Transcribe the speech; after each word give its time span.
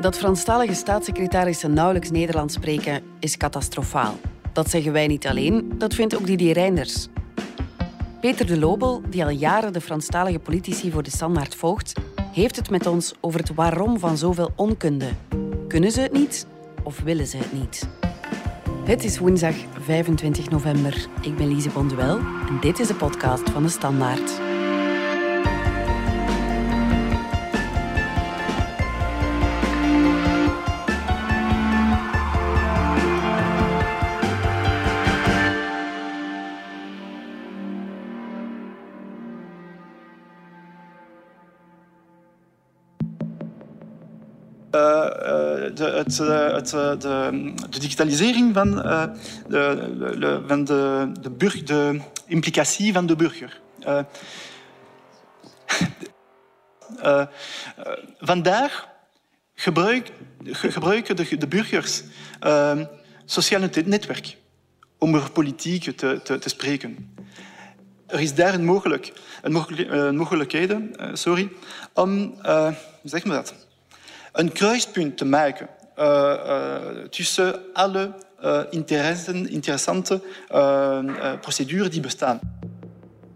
Dat 0.00 0.18
Franstalige 0.18 0.74
staatssecretarissen 0.74 1.72
nauwelijks 1.72 2.10
Nederlands 2.10 2.54
spreken 2.54 3.02
is 3.18 3.36
catastrofaal. 3.36 4.14
Dat 4.52 4.70
zeggen 4.70 4.92
wij 4.92 5.06
niet 5.06 5.26
alleen, 5.26 5.72
dat 5.78 5.94
vindt 5.94 6.16
ook 6.16 6.26
Didier 6.26 6.52
Reinders. 6.52 7.08
Peter 8.20 8.46
de 8.46 8.58
Lobel, 8.58 9.02
die 9.08 9.24
al 9.24 9.30
jaren 9.30 9.72
de 9.72 9.80
Franstalige 9.80 10.38
politici 10.38 10.90
voor 10.90 11.02
de 11.02 11.10
standaard 11.10 11.54
volgt, 11.54 11.92
heeft 12.32 12.56
het 12.56 12.70
met 12.70 12.86
ons 12.86 13.14
over 13.20 13.40
het 13.40 13.54
waarom 13.54 13.98
van 13.98 14.16
zoveel 14.16 14.52
onkunde. 14.56 15.08
Kunnen 15.68 15.92
ze 15.92 16.00
het 16.00 16.12
niet 16.12 16.46
of 16.82 17.00
willen 17.00 17.26
ze 17.26 17.36
het 17.36 17.52
niet? 17.52 17.88
Het 18.84 19.04
is 19.04 19.18
woensdag 19.18 19.54
25 19.80 20.50
november. 20.50 21.06
Ik 21.20 21.36
ben 21.36 21.48
Lise 21.48 21.70
Bonduel 21.70 22.18
en 22.48 22.58
dit 22.60 22.78
is 22.78 22.86
de 22.86 22.94
podcast 22.94 23.50
van 23.50 23.62
de 23.62 23.68
Standaard. 23.68 24.49
De, 45.74 45.84
eh, 45.84 46.56
eh, 46.56 46.98
de, 46.98 47.52
de, 47.70 47.78
digitalisering 47.78 48.54
van, 48.54 48.86
uh, 48.86 49.04
de, 49.48 49.94
de, 50.18 50.42
van 50.46 50.64
de, 50.64 51.12
de, 51.20 51.62
de 51.64 52.00
implicatie 52.26 52.92
van 52.92 53.06
de 53.06 53.16
burger. 53.16 53.60
Uh, 57.04 57.22
uh, 58.46 58.70
gebruik, 59.54 60.10
gebruiken 60.42 61.16
de, 61.16 61.36
de 61.36 61.46
burgers 61.46 62.02
sociale 63.24 63.70
netwerk 63.84 64.36
om 64.98 65.16
over 65.16 65.30
politiek 65.30 65.96
te, 65.96 66.20
te, 66.24 66.38
te, 66.38 66.48
spreken. 66.48 67.14
Er 68.06 68.20
is 68.20 68.34
daar 68.34 68.54
een, 68.54 68.64
mogelijk, 68.64 69.12
een, 69.42 69.52
mogelijk, 69.52 69.90
een 69.90 70.16
mogelijkheid 70.16 70.74
sorry, 71.12 71.52
om, 71.94 72.34
hoe 72.42 72.74
zeg 73.02 73.24
maar 73.24 73.36
dat? 73.36 73.54
Een 74.32 74.52
kruispunt 74.52 75.16
te 75.16 75.24
maken 75.24 75.68
uh, 75.98 76.04
uh, 76.46 76.76
tussen 77.10 77.60
alle 77.72 78.14
uh, 78.44 78.62
interessante 78.70 80.22
procedures 81.40 81.90
die 81.90 82.00
bestaan. 82.00 82.40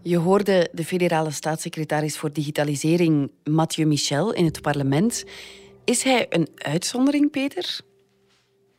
Je 0.01 0.17
hoorde 0.17 0.69
de 0.71 0.85
federale 0.85 1.31
staatssecretaris 1.31 2.17
voor 2.17 2.31
digitalisering 2.31 3.31
Mathieu 3.43 3.87
Michel 3.87 4.33
in 4.33 4.45
het 4.45 4.61
parlement. 4.61 5.23
Is 5.83 6.03
hij 6.03 6.25
een 6.29 6.47
uitzondering, 6.55 7.31
Peter? 7.31 7.79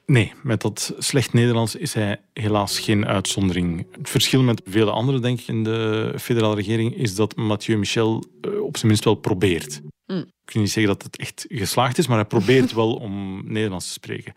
Nee, 0.06 0.32
met 0.42 0.60
dat 0.60 0.94
slecht 0.98 1.32
Nederlands 1.32 1.76
is 1.76 1.94
hij 1.94 2.20
helaas 2.32 2.78
geen 2.78 3.06
uitzondering. 3.06 3.86
Het 3.90 4.10
verschil 4.10 4.42
met 4.42 4.62
vele 4.64 4.90
anderen, 4.90 5.22
denk 5.22 5.40
ik, 5.40 5.48
in 5.48 5.64
de 5.64 6.12
federale 6.20 6.54
regering 6.54 6.96
is 6.96 7.14
dat 7.14 7.36
Mathieu 7.36 7.78
Michel 7.78 8.24
op 8.60 8.76
zijn 8.76 8.86
minst 8.86 9.04
wel 9.04 9.14
probeert. 9.14 9.80
Mm. 10.06 10.18
Ik 10.18 10.52
kan 10.52 10.60
niet 10.60 10.70
zeggen 10.70 10.92
dat 10.92 11.02
het 11.02 11.16
echt 11.16 11.44
geslaagd 11.48 11.98
is, 11.98 12.06
maar 12.06 12.16
hij 12.16 12.26
probeert 12.26 12.72
wel 12.72 12.94
om 12.94 13.42
Nederlands 13.52 13.86
te 13.86 13.92
spreken. 13.92 14.32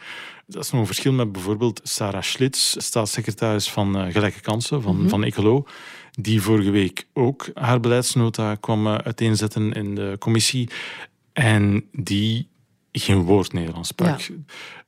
Dat 0.47 0.63
is 0.63 0.71
nog 0.71 0.79
een 0.79 0.85
verschil 0.87 1.13
met 1.13 1.31
bijvoorbeeld 1.31 1.81
Sarah 1.83 2.21
Schlitz, 2.21 2.75
staatssecretaris 2.77 3.69
van 3.69 3.97
uh, 3.97 4.13
Gelijke 4.13 4.41
Kansen 4.41 4.81
van, 4.81 5.01
mm 5.01 5.09
van 5.09 5.23
Ecolo, 5.23 5.65
die 6.11 6.41
vorige 6.41 6.69
week 6.69 7.07
ook 7.13 7.49
haar 7.53 7.79
beleidsnota 7.79 8.55
kwam 8.55 8.87
uh, 8.87 8.95
uiteenzetten 8.95 9.71
in 9.71 9.95
de 9.95 10.15
commissie 10.19 10.69
en 11.33 11.85
die 11.91 12.47
geen 12.91 13.21
woord 13.21 13.53
Nederlands 13.53 13.89
sprak. 13.89 14.29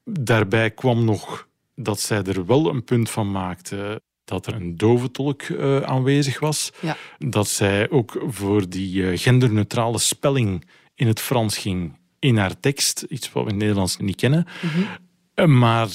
Daarbij 0.04 0.72
kwam 0.72 1.06
nog 1.06 1.48
dat 1.76 2.00
zij 2.00 2.24
er 2.24 2.46
wel 2.46 2.70
een 2.70 2.84
punt 2.84 3.10
van 3.10 3.32
maakte 3.32 4.02
dat 4.32 4.48
er 4.48 4.54
een 4.54 4.78
dove 4.78 5.12
tolk 5.12 5.44
uh, 5.44 5.82
aanwezig 5.82 6.40
was. 6.40 6.72
Ja. 6.82 6.98
Dat 7.18 7.48
zij 7.48 7.90
ook 7.90 8.24
voor 8.28 8.70
die 8.70 8.96
uh, 8.96 9.18
genderneutrale 9.18 10.00
spelling 10.00 10.66
in 10.96 11.08
het 11.08 11.20
Frans 11.20 11.58
ging 11.58 12.00
in 12.20 12.38
haar 12.38 12.60
tekst. 12.60 13.06
Iets 13.10 13.32
wat 13.32 13.44
we 13.44 13.50
in 13.50 13.56
het 13.56 13.64
Nederlands 13.64 13.98
niet 13.98 14.16
kennen. 14.16 14.48
Mm 14.62 14.70
-hmm. 14.70 15.58
maar 15.58 15.90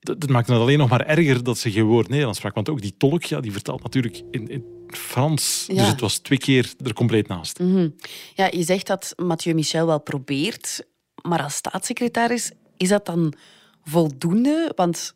dat, 0.00 0.28
maakte 0.28 0.52
het 0.52 0.60
alleen 0.60 0.78
nog 0.78 0.88
maar 0.88 1.06
erger 1.06 1.44
dat 1.44 1.58
ze 1.58 1.70
geen 1.70 1.84
woord 1.84 2.08
Nederlands 2.08 2.38
sprak. 2.38 2.54
Want 2.54 2.68
ook 2.68 2.80
die 2.80 2.96
tolk, 2.96 3.22
ja, 3.22 3.40
die 3.40 3.52
vertaalt 3.52 3.82
natuurlijk 3.82 4.22
in, 4.30 4.48
in 4.48 4.64
Frans. 4.86 5.64
Ja. 5.68 5.74
Dus 5.74 5.86
het 5.86 6.00
was 6.00 6.18
twee 6.18 6.38
keer 6.38 6.72
er 6.84 6.92
compleet 6.92 7.28
naast. 7.28 7.58
Mm 7.58 7.74
-hmm. 7.74 7.94
Ja, 8.34 8.48
je 8.50 8.62
zegt 8.62 8.86
dat 8.86 9.12
Mathieu 9.16 9.54
Michel 9.54 9.86
wel 9.86 10.00
probeert. 10.00 10.86
Maar 11.22 11.42
als 11.42 11.54
staatssecretaris, 11.54 12.50
is 12.76 12.88
dat 12.88 13.06
dan 13.06 13.34
voldoende? 13.84 14.72
Want 14.76 15.14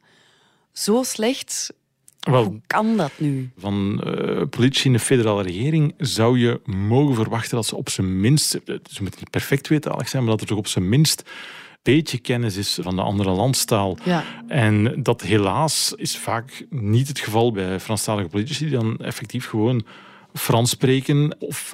zo 0.72 1.02
slecht 1.02 1.72
wel, 2.20 2.44
Hoe 2.44 2.60
kan 2.66 2.96
dat 2.96 3.12
nu? 3.16 3.50
Van 3.58 4.02
uh, 4.06 4.42
politie 4.50 4.84
in 4.84 4.92
de 4.92 4.98
federale 4.98 5.42
regering 5.42 5.94
zou 5.98 6.38
je 6.38 6.60
mogen 6.64 7.14
verwachten 7.14 7.56
dat 7.56 7.66
ze 7.66 7.76
op 7.76 7.88
zijn 7.88 8.20
minst, 8.20 8.50
ze 8.50 9.02
moeten 9.02 9.20
niet 9.20 9.30
perfect 9.30 9.62
tweetalig 9.62 10.08
zijn, 10.08 10.22
maar 10.22 10.32
dat 10.32 10.40
er 10.40 10.46
toch 10.46 10.58
op 10.58 10.66
zijn 10.66 10.88
minst 10.88 11.20
een 11.20 11.92
beetje 11.94 12.18
kennis 12.18 12.56
is 12.56 12.78
van 12.82 12.96
de 12.96 13.02
andere 13.02 13.30
landstaal. 13.30 13.98
Ja. 14.04 14.24
En 14.48 15.02
dat 15.02 15.22
helaas 15.22 15.92
is 15.96 16.16
vaak 16.16 16.66
niet 16.70 17.08
het 17.08 17.18
geval 17.18 17.52
bij 17.52 17.80
Franstalige 17.80 18.28
politici 18.28 18.64
die 18.64 18.78
dan 18.78 18.98
effectief 18.98 19.46
gewoon 19.46 19.86
Frans 20.32 20.70
spreken 20.70 21.36
of 21.38 21.72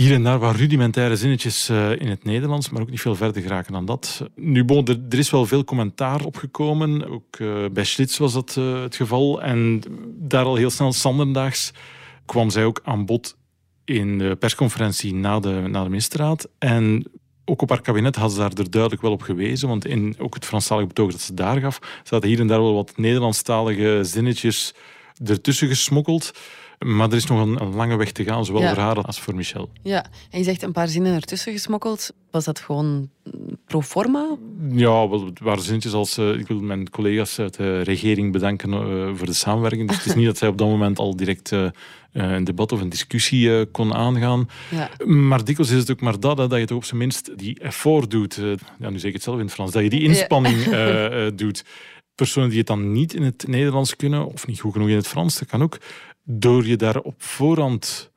hier 0.00 0.14
en 0.14 0.22
daar 0.22 0.38
wat 0.38 0.56
rudimentaire 0.56 1.16
zinnetjes 1.16 1.68
eh, 1.68 1.90
in 1.90 2.08
het 2.08 2.24
Nederlands, 2.24 2.70
maar 2.70 2.82
ook 2.82 2.90
niet 2.90 3.00
veel 3.00 3.14
verder 3.14 3.42
geraken 3.42 3.72
dan 3.72 3.84
dat. 3.84 4.24
Nu, 4.34 4.64
bon, 4.64 4.86
er, 4.86 5.00
er 5.10 5.18
is 5.18 5.30
wel 5.30 5.46
veel 5.46 5.64
commentaar 5.64 6.24
opgekomen. 6.24 7.10
Ook 7.10 7.38
uh, 7.38 7.64
bij 7.72 7.84
Schlitz 7.84 8.18
was 8.18 8.32
dat 8.32 8.56
uh, 8.58 8.82
het 8.82 8.96
geval. 8.96 9.42
En 9.42 9.82
daar 10.16 10.44
al 10.44 10.54
heel 10.54 10.70
snel 10.70 10.92
standerdaags 10.92 11.70
kwam 12.24 12.50
zij 12.50 12.64
ook 12.64 12.80
aan 12.84 13.06
bod 13.06 13.36
in 13.84 14.18
de 14.18 14.36
persconferentie 14.36 15.14
na 15.14 15.40
de, 15.40 15.62
na 15.68 15.82
de 15.82 15.88
ministerraad. 15.88 16.48
En 16.58 17.04
ook 17.44 17.62
op 17.62 17.68
haar 17.68 17.80
kabinet 17.80 18.16
had 18.16 18.32
ze 18.32 18.38
daar 18.38 18.70
duidelijk 18.70 19.02
wel 19.02 19.12
op 19.12 19.22
gewezen, 19.22 19.68
want 19.68 19.84
in 19.86 20.14
ook 20.18 20.34
het 20.34 20.44
Franstalige 20.44 20.86
betoog 20.86 21.10
dat 21.10 21.20
ze 21.20 21.34
daar 21.34 21.60
gaf, 21.60 21.78
zaten 22.02 22.28
hier 22.28 22.40
en 22.40 22.46
daar 22.46 22.62
wel 22.62 22.74
wat 22.74 22.96
Nederlandstalige 22.96 23.98
zinnetjes 24.02 24.74
ertussen 25.24 25.68
gesmokkeld. 25.68 26.32
Maar 26.84 27.08
er 27.08 27.16
is 27.16 27.26
nog 27.26 27.40
een, 27.40 27.74
lange 27.74 27.96
weg 27.96 28.12
te 28.12 28.24
gaan, 28.24 28.44
zowel 28.44 28.68
voor 28.68 28.82
haar 28.82 29.02
als 29.02 29.20
voor 29.20 29.34
Michel. 29.34 29.70
Ja, 29.82 30.04
en 30.30 30.38
je 30.38 30.44
zegt 30.44 30.62
een 30.62 30.72
paar 30.72 30.88
zinnen 30.88 31.14
ertussen 31.14 31.52
gesmokkeld. 31.52 32.12
Was 32.30 32.44
dat 32.44 32.58
gewoon 32.58 33.10
pro 33.64 33.82
forma? 33.82 34.36
Ja, 34.70 35.08
wel, 35.08 35.24
het 35.24 35.40
waren 35.40 35.62
zinnetjes 35.62 35.92
als... 35.92 36.18
Uh, 36.18 36.38
ik 36.38 36.46
wil 36.46 36.60
mijn 36.60 36.90
collega's 36.90 37.38
uit 37.38 37.54
de 37.56 37.80
regering 37.80 38.32
bedanken 38.32 38.72
uh, 38.72 39.10
voor 39.14 39.26
de 39.26 39.32
samenwerking. 39.32 39.88
Dus 39.88 39.96
het 39.96 40.06
is 40.06 40.14
niet 40.14 40.26
dat 40.26 40.38
zij 40.38 40.48
op 40.48 40.58
dat 40.58 40.68
moment 40.68 40.98
al 40.98 41.16
direct... 41.16 41.50
Uh, 41.50 41.68
een 42.12 42.44
debat 42.44 42.72
of 42.72 42.80
een 42.80 42.88
discussie 42.88 43.66
kon 43.66 43.94
aangaan. 43.94 44.48
Ja. 44.70 44.90
Maar 45.04 45.44
dikwijls 45.44 45.72
is 45.72 45.78
het 45.78 45.90
ook 45.90 46.00
maar 46.00 46.20
dat, 46.20 46.38
hè, 46.38 46.48
dat 46.48 46.58
je 46.58 46.64
toch 46.64 46.76
op 46.76 46.84
zijn 46.84 47.00
minst 47.00 47.38
die 47.38 47.58
effort 47.58 48.10
doet. 48.10 48.40
ja, 48.78 48.90
nu 48.90 48.98
zeg 48.98 49.08
ik 49.08 49.12
het 49.12 49.22
zelf 49.22 49.38
in 49.38 49.44
het 49.44 49.52
Frans. 49.52 49.72
Dat 49.72 49.82
je 49.82 49.90
die 49.90 50.02
inspanning 50.02 50.64
ja. 50.64 51.30
doet. 51.44 51.64
Personen 52.14 52.48
die 52.48 52.58
het 52.58 52.66
dan 52.66 52.92
niet 52.92 53.14
in 53.14 53.22
het 53.22 53.44
Nederlands 53.46 53.96
kunnen, 53.96 54.26
of 54.26 54.46
niet 54.46 54.60
goed 54.60 54.72
genoeg 54.72 54.88
in 54.88 54.96
het 54.96 55.06
Frans, 55.06 55.38
dat 55.38 55.48
kan 55.48 55.62
ook 55.62 55.78
door 56.30 56.66
je 56.66 56.76
daar 56.76 56.98
op 57.00 57.14
voorhand 57.22 58.10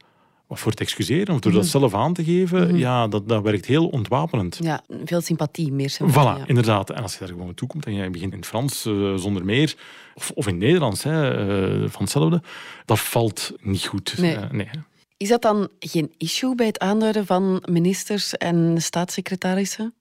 of 0.47 0.59
voor 0.59 0.72
te 0.72 0.84
excuseren 0.84 1.34
of 1.34 1.40
door 1.40 1.51
dat 1.51 1.62
mhm. 1.62 1.72
zelf 1.72 1.94
aan 1.94 2.13
te 2.13 2.24
geven, 2.24 2.68
mhm. 2.68 2.75
ja, 2.75 3.07
dat, 3.07 3.29
dat 3.29 3.44
werkt 3.44 3.66
heel 3.66 3.88
ontwapenend. 3.88 4.59
Ja, 4.62 4.84
veel 5.06 5.22
sympathie, 5.22 5.72
meer 5.72 5.90
sympathie. 5.90 6.44
Voilà, 6.44 6.47
inderdaad. 6.47 6.90
En 6.90 7.02
als 7.02 7.13
je 7.13 7.19
daar 7.19 7.28
gewoon 7.28 7.53
toe 7.53 7.68
komt 7.68 7.85
en 7.85 7.94
je 7.94 8.09
begint 8.09 8.31
in 8.31 8.38
het 8.38 8.47
Frans 8.47 8.85
uh, 8.85 9.16
zonder 9.16 9.46
meer, 9.46 9.75
of, 10.13 10.31
of 10.35 10.47
in 10.47 10.53
het 10.53 10.63
Nederlands, 10.63 11.03
hè, 11.03 11.46
uh, 11.81 11.90
van 11.90 12.02
hetzelfde, 12.02 12.41
dat 12.85 13.00
valt 13.00 13.53
niet 13.62 13.85
goed. 13.85 14.18
Nee. 14.18 14.35
Uh, 14.35 14.50
nee. 14.52 14.69
Is 15.18 15.29
dat 15.29 15.41
dan 15.41 15.68
geen 15.79 16.12
issue 16.18 16.56
bij 16.56 16.66
het 16.66 16.79
aanduiden 16.79 17.25
van 17.25 17.63
ministers 17.69 18.38
en 18.38 18.82
staatssecretarissen? 18.82 19.93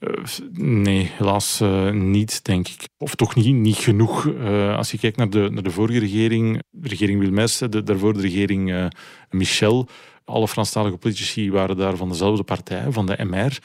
Uh, 0.00 0.24
nee, 0.52 1.10
helaas 1.12 1.60
uh, 1.60 1.90
niet, 1.90 2.44
denk 2.44 2.68
ik. 2.68 2.88
Of 2.98 3.14
toch 3.14 3.34
niet, 3.34 3.54
niet 3.54 3.76
genoeg. 3.76 4.24
Uh, 4.24 4.76
als 4.76 4.90
je 4.90 4.98
kijkt 4.98 5.16
naar 5.16 5.30
de, 5.30 5.48
naar 5.50 5.62
de 5.62 5.70
vorige 5.70 5.98
regering, 5.98 6.62
de 6.70 6.88
regering 6.88 7.20
Wilmes, 7.20 7.58
de, 7.58 7.82
daarvoor 7.82 8.12
de 8.12 8.20
regering 8.20 8.90
Michel, 9.30 9.88
alle 10.24 10.48
Franstalige 10.48 10.96
politici 10.96 11.50
waren 11.50 11.76
daar 11.76 11.96
van 11.96 12.08
dezelfde 12.08 12.42
partij, 12.42 12.84
van 12.88 13.06
de 13.06 13.24
MR. 13.24 13.58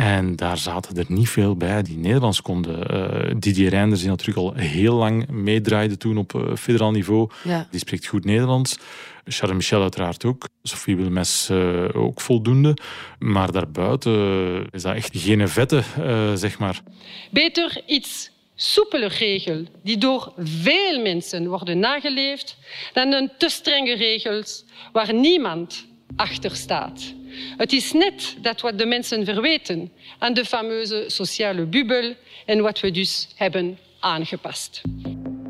En 0.00 0.36
daar 0.36 0.58
zaten 0.58 0.96
er 0.96 1.04
niet 1.08 1.28
veel 1.28 1.56
bij 1.56 1.82
die 1.82 1.98
Nederlands 1.98 2.42
konden. 2.42 3.40
Didier 3.40 3.70
Reinders, 3.70 4.00
die 4.00 4.10
natuurlijk 4.10 4.38
al 4.38 4.54
heel 4.54 4.94
lang 4.94 5.28
meedraaide 5.28 5.96
toen 5.96 6.16
op 6.18 6.52
federaal 6.58 6.90
niveau, 6.90 7.30
ja. 7.44 7.66
die 7.70 7.80
spreekt 7.80 8.06
goed 8.06 8.24
Nederlands. 8.24 8.78
Charles 9.24 9.56
Michel 9.56 9.82
uiteraard 9.82 10.24
ook. 10.24 10.48
Sophie 10.62 10.96
Wilmes 10.96 11.48
uh, 11.50 11.88
ook 11.92 12.20
voldoende. 12.20 12.76
Maar 13.18 13.52
daarbuiten 13.52 14.66
is 14.70 14.82
dat 14.82 14.94
echt 14.94 15.10
geen 15.12 15.48
vette, 15.48 15.82
uh, 15.98 16.34
zeg 16.34 16.58
maar. 16.58 16.82
Beter 17.30 17.82
iets 17.86 18.30
soepele 18.54 19.06
regel 19.06 19.64
die 19.82 19.98
door 19.98 20.32
veel 20.38 21.02
mensen 21.02 21.48
worden 21.48 21.78
nageleefd 21.78 22.56
dan 22.92 23.12
een 23.12 23.30
te 23.38 23.48
strenge 23.48 23.94
regels 23.94 24.64
waar 24.92 25.14
niemand 25.14 25.86
achter 26.16 26.56
staat. 26.56 27.14
Het 27.56 27.72
is 27.72 27.92
net 27.92 28.36
dat 28.42 28.60
wat 28.60 28.78
de 28.78 28.86
mensen 28.86 29.24
verweten 29.24 29.90
aan 30.18 30.34
de 30.34 30.44
fameuze 30.44 31.04
sociale 31.06 31.66
bubbel 31.66 32.14
en 32.46 32.62
wat 32.62 32.80
we 32.80 32.90
dus 32.90 33.28
hebben 33.34 33.78
aangepast. 34.00 34.82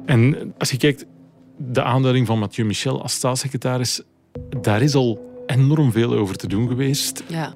En 0.07 0.55
als 0.59 0.71
je 0.71 0.77
kijkt, 0.77 1.05
de 1.57 1.83
aanduiding 1.83 2.27
van 2.27 2.39
Mathieu 2.39 2.67
Michel 2.67 3.03
als 3.03 3.13
staatssecretaris, 3.13 4.01
daar 4.61 4.83
is 4.83 4.95
al 4.95 5.43
enorm 5.47 5.93
veel 5.93 6.13
over 6.13 6.37
te 6.37 6.47
doen 6.47 6.69
geweest. 6.69 7.23
Ja. 7.27 7.55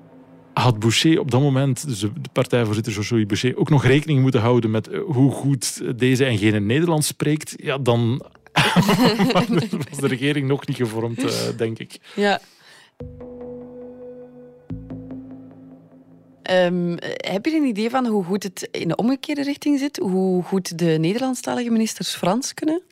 Had 0.55 0.79
Boucher 0.79 1.21
op 1.21 1.31
dat 1.31 1.41
moment, 1.41 1.87
dus 1.87 2.01
de 2.01 2.11
partijvoorzitter 2.33 2.93
Joshua 2.93 3.27
Boucher, 3.27 3.57
ook 3.57 3.71
nog 3.71 3.85
rekening 3.85 4.21
moeten 4.21 4.41
houden 4.41 4.71
met 4.71 4.89
hoe 5.07 5.31
goed 5.31 5.99
deze 5.99 6.25
en 6.25 6.39
gene 6.39 6.61
Nederlands 6.61 7.07
spreekt, 7.07 7.55
ja, 7.57 7.79
dan 7.79 8.23
was 9.91 9.99
de 10.01 10.07
regering 10.07 10.47
nog 10.47 10.67
niet 10.67 10.77
gevormd, 10.77 11.25
eh, 11.25 11.57
denk 11.57 11.79
ik. 11.79 11.99
Ja. 12.15 12.41
Um, 16.51 16.97
heb 17.17 17.45
je 17.45 17.57
een 17.57 17.67
idee 17.67 17.91
van 17.91 18.07
hoe 18.07 18.25
goed 18.25 18.43
het 18.43 18.69
in 18.71 18.89
de 18.89 18.97
omgekeerde 18.97 19.43
richting 19.43 19.79
zit? 19.79 19.97
Hoe 19.97 20.43
goed 20.43 20.79
de 20.79 20.97
Nederlandstalige 21.01 21.71
ministers 21.71 22.15
Frans 22.15 22.55
kunnen? 22.55 22.83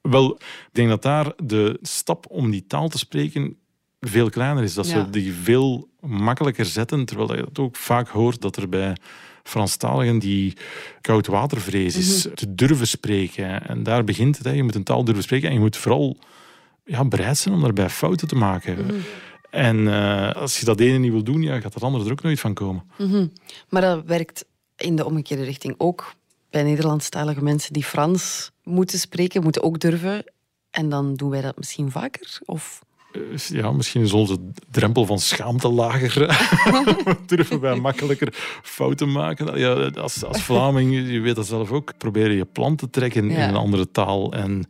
Wel, 0.00 0.34
ik 0.34 0.68
denk 0.72 0.88
dat 0.88 1.02
daar 1.02 1.32
de 1.42 1.78
stap 1.82 2.26
om 2.28 2.50
die 2.50 2.66
taal 2.66 2.88
te 2.88 2.98
spreken 2.98 3.56
veel 4.00 4.30
kleiner 4.30 4.62
is. 4.62 4.74
Dat 4.74 4.86
ze 4.86 5.10
die 5.10 5.32
veel 5.32 5.88
makkelijker 6.00 6.64
zetten, 6.64 7.04
terwijl 7.04 7.36
je 7.36 7.42
dat 7.42 7.58
ook 7.58 7.76
vaak 7.76 8.08
hoort 8.08 8.40
dat 8.40 8.56
er 8.56 8.68
bij 8.68 8.96
Franstaligen 9.42 10.18
die 10.18 10.56
koudwatervrees 11.00 11.96
is, 11.96 12.26
mhm. 12.26 12.34
te 12.34 12.54
durven 12.54 12.86
spreken. 12.86 13.68
En 13.68 13.82
daar 13.82 14.04
begint 14.04 14.36
het. 14.36 14.46
Hè. 14.46 14.52
Je 14.52 14.62
moet 14.62 14.74
een 14.74 14.84
taal 14.84 15.04
durven 15.04 15.22
spreken 15.22 15.48
en 15.48 15.54
je 15.54 15.60
moet 15.60 15.76
vooral 15.76 16.16
ja, 16.84 17.04
bereid 17.04 17.38
zijn 17.38 17.54
om 17.54 17.60
daarbij 17.60 17.90
fouten 17.90 18.28
te 18.28 18.36
maken. 18.36 18.86
Mhm. 18.86 18.94
En 19.56 19.76
uh, 19.76 20.32
als 20.32 20.58
je 20.58 20.64
dat 20.64 20.80
ene 20.80 20.98
niet 20.98 21.12
wil 21.12 21.24
doen, 21.24 21.42
ja, 21.42 21.60
gaat 21.60 21.72
dat 21.72 21.82
andere 21.82 22.04
er 22.04 22.10
ook 22.10 22.22
nooit 22.22 22.40
van 22.40 22.54
komen. 22.54 22.90
Mhm. 22.98 23.26
Maar 23.68 23.82
dat 23.82 24.04
werkt 24.04 24.44
in 24.76 24.96
de 24.96 25.04
omgekeerde 25.04 25.44
richting 25.44 25.74
ook. 25.78 26.14
Bij 26.50 26.62
Nederlandstalige 26.62 27.42
mensen 27.42 27.72
die 27.72 27.84
Frans 27.84 28.50
moeten 28.62 28.98
spreken, 28.98 29.42
moeten 29.42 29.62
ook 29.62 29.78
durven. 29.78 30.24
En 30.70 30.88
dan 30.88 31.14
doen 31.14 31.30
wij 31.30 31.40
dat 31.40 31.56
misschien 31.56 31.90
vaker? 31.90 32.38
Of... 32.44 32.82
Eh, 33.12 33.36
ja, 33.36 33.72
misschien 33.72 34.02
is 34.02 34.12
onze 34.12 34.38
drempel 34.70 35.06
van 35.06 35.18
schaamte 35.18 35.68
lager. 35.68 36.48
durven 37.26 37.60
wij 37.60 37.76
makkelijker 37.76 38.28
fouten 38.62 39.12
maken. 39.12 39.58
Ja, 39.58 39.74
als, 39.88 40.24
als 40.24 40.42
Vlaming, 40.42 41.10
je 41.10 41.20
weet 41.20 41.36
dat 41.36 41.46
zelf 41.46 41.70
ook, 41.70 41.92
probeer 41.98 42.30
je 42.30 42.44
plan 42.44 42.76
te 42.76 42.90
trekken 42.90 43.30
in 43.30 43.40
een 43.40 43.56
andere 43.56 43.90
taal. 43.90 44.32
En 44.32 44.64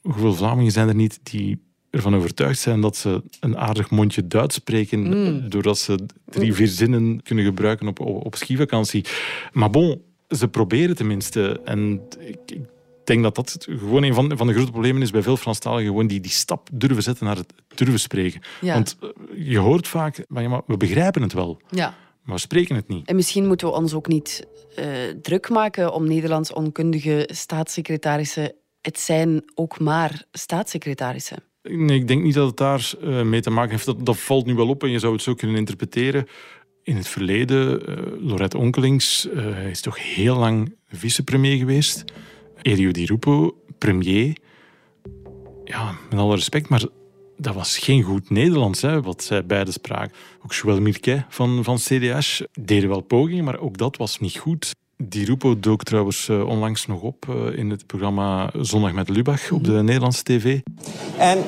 hoeveel 0.00 0.34
Vlamingen 0.34 0.72
zijn 0.72 0.88
er 0.88 0.94
niet 0.94 1.20
die 1.22 1.70
ervan 1.92 2.14
overtuigd 2.14 2.58
zijn 2.58 2.80
dat 2.80 2.96
ze 2.96 3.22
een 3.40 3.58
aardig 3.58 3.90
mondje 3.90 4.26
Duits 4.26 4.54
spreken, 4.54 5.00
mm. 5.00 5.48
doordat 5.48 5.78
ze 5.78 5.98
drie, 6.24 6.54
vier 6.54 6.68
zinnen 6.68 7.22
kunnen 7.22 7.44
gebruiken 7.44 7.88
op, 7.88 8.00
op, 8.00 8.34
skivakantie. 8.34 9.04
Maar 9.52 9.70
bon, 9.70 10.02
ze 10.28 10.48
proberen 10.48 10.96
tenminste. 10.96 11.60
En 11.64 12.00
ik, 12.18 12.38
ik 12.46 12.60
denk 13.04 13.22
dat 13.22 13.34
dat 13.34 13.66
gewoon 13.68 14.02
een 14.02 14.14
van, 14.14 14.36
van 14.36 14.46
de 14.46 14.52
grote 14.52 14.70
problemen 14.70 15.02
is 15.02 15.10
bij 15.10 15.22
veel 15.22 15.36
Franstaligen. 15.36 15.86
Gewoon 15.86 16.06
die, 16.06 16.20
die 16.20 16.30
stap 16.30 16.68
durven 16.72 17.02
zetten 17.02 17.26
naar 17.26 17.36
het 17.36 17.52
durven 17.74 18.00
spreken. 18.00 18.40
Want 18.60 18.96
eh, 19.00 19.08
je 19.50 19.58
hoort 19.58 19.88
vaak, 19.88 20.24
maar, 20.28 20.42
ja, 20.42 20.62
we 20.66 20.76
begrijpen 20.76 21.22
het 21.22 21.32
wel. 21.32 21.60
Ja. 21.70 21.94
Maar 22.22 22.34
we 22.34 22.40
spreken 22.40 22.76
het 22.76 22.88
niet. 22.88 23.08
En 23.08 23.16
misschien 23.16 23.46
moeten 23.46 23.66
we 23.66 23.72
ons 23.72 23.94
ook 23.94 24.06
niet 24.06 24.46
uh, 24.78 24.86
druk 25.22 25.48
maken 25.48 25.92
om 25.92 26.08
Nederlands 26.08 26.52
onkundige 26.52 27.28
staatssecretarissen. 27.32 28.54
Het 28.80 29.00
zijn 29.00 29.42
ook 29.54 29.80
maar 29.80 30.24
staatssecretarissen. 30.32 31.42
Nee, 31.62 31.98
ik 31.98 32.08
denk 32.08 32.22
niet 32.22 32.34
dat 32.34 32.46
het 32.46 32.56
daar 32.56 32.92
uh, 33.02 33.22
mee 33.22 33.40
te 33.40 33.50
maken 33.50 33.70
heeft. 33.70 33.86
Dat, 33.86 34.06
dat 34.06 34.18
valt 34.18 34.46
nu 34.46 34.54
wel 34.54 34.68
op 34.68 34.82
en 34.82 34.90
je 34.90 34.98
zou 34.98 35.12
het 35.12 35.22
zo 35.22 35.34
kunnen 35.34 35.56
interpreteren. 35.56 36.26
In 36.82 36.96
het 36.96 37.08
verleden, 37.08 37.90
uh, 37.90 37.96
Lorette 38.28 38.58
Onkelings 38.58 39.28
uh, 39.34 39.66
is 39.66 39.80
toch 39.80 40.14
heel 40.14 40.36
lang 40.36 40.74
vicepremier 40.88 41.56
geweest. 41.56 42.04
Elio 42.62 42.90
Di 42.90 43.04
Rupo, 43.04 43.56
premier. 43.78 44.36
Ja, 45.64 45.98
met 46.10 46.18
alle 46.18 46.34
respect, 46.34 46.68
maar 46.68 46.82
dat 47.36 47.54
was 47.54 47.78
geen 47.78 48.02
goed 48.02 48.30
Nederlands, 48.30 48.82
hè, 48.82 49.02
wat 49.02 49.22
zij 49.22 49.46
beide 49.46 49.70
spraken. 49.70 50.16
Ook 50.44 50.52
Joël 50.52 50.80
Mirquet 50.80 51.24
van, 51.28 51.64
van 51.64 51.76
CDH 51.76 52.40
deden 52.60 52.88
wel 52.88 53.00
pogingen, 53.00 53.44
maar 53.44 53.58
ook 53.58 53.78
dat 53.78 53.96
was 53.96 54.18
niet 54.18 54.38
goed. 54.38 54.72
Die 54.96 55.24
Rupo 55.24 55.60
dook 55.60 55.82
trouwens 55.82 56.28
uh, 56.28 56.48
onlangs 56.48 56.86
nog 56.86 57.00
op 57.00 57.26
uh, 57.30 57.58
in 57.58 57.70
het 57.70 57.86
programma 57.86 58.50
Zondag 58.60 58.92
met 58.92 59.08
Lubach 59.08 59.50
op 59.50 59.64
de 59.64 59.72
Nederlandse 59.72 60.22
tv. 60.22 60.60
En 61.18 61.38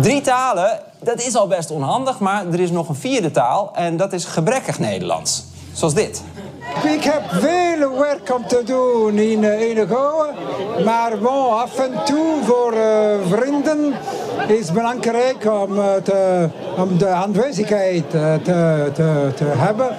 drie 0.00 0.20
talen, 0.20 0.80
dat 1.02 1.22
is 1.22 1.34
al 1.34 1.46
best 1.46 1.70
onhandig, 1.70 2.18
maar 2.18 2.46
er 2.46 2.60
is 2.60 2.70
nog 2.70 2.88
een 2.88 2.94
vierde 2.94 3.30
taal 3.30 3.74
en 3.74 3.96
dat 3.96 4.12
is 4.12 4.24
gebrekkig 4.24 4.78
Nederlands. 4.78 5.44
Zoals 5.72 5.94
dit. 5.94 6.22
Ik 6.84 7.02
heb 7.02 7.22
veel 7.28 7.98
werk 7.98 8.34
om 8.34 8.46
te 8.46 8.62
doen 8.64 9.18
in, 9.18 9.44
eh, 9.44 9.68
in 9.68 9.74
de 9.74 9.86
Gouden. 9.86 10.34
Maar 10.84 11.18
bon, 11.18 11.52
af 11.52 11.78
en 11.78 12.04
toe 12.04 12.38
voor 12.42 12.72
uh, 12.74 13.14
vrienden 13.28 13.94
is 14.48 14.72
belangrijk 14.72 15.44
om, 15.44 15.74
te, 16.02 16.48
om 16.76 16.98
de 16.98 17.06
aanwezigheid 17.06 18.10
te, 18.10 18.38
te, 18.94 19.32
te 19.34 19.44
hebben. 19.44 19.96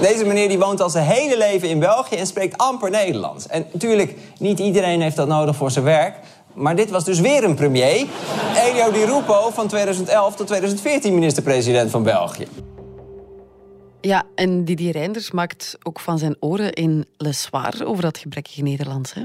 Deze 0.00 0.24
meneer 0.24 0.48
die 0.48 0.58
woont 0.58 0.80
al 0.80 0.90
zijn 0.90 1.06
hele 1.06 1.38
leven 1.38 1.68
in 1.68 1.78
België 1.78 2.16
en 2.16 2.26
spreekt 2.26 2.58
amper 2.58 2.90
Nederlands. 2.90 3.46
En 3.46 3.66
natuurlijk, 3.72 4.16
niet 4.38 4.58
iedereen 4.58 5.00
heeft 5.00 5.16
dat 5.16 5.28
nodig 5.28 5.56
voor 5.56 5.70
zijn 5.70 5.84
werk. 5.84 6.16
Maar 6.54 6.76
dit 6.76 6.90
was 6.90 7.04
dus 7.04 7.20
weer 7.20 7.44
een 7.44 7.54
premier. 7.54 8.06
Elio 8.56 8.90
Di 8.92 9.04
Rupo 9.04 9.50
van 9.50 9.68
2011 9.68 10.36
tot 10.36 10.46
2014 10.46 11.14
minister-president 11.14 11.90
van 11.90 12.02
België. 12.02 12.46
Ja, 14.00 14.24
en 14.34 14.64
Didier 14.64 14.92
Reinders 14.92 15.30
maakt 15.30 15.78
ook 15.82 16.00
van 16.00 16.18
zijn 16.18 16.36
oren 16.38 16.72
in 16.72 17.06
Le 17.16 17.32
Soir 17.32 17.74
over 17.84 18.02
dat 18.02 18.18
gebrekkige 18.18 18.62
Nederlands. 18.62 19.14
Hè? 19.14 19.24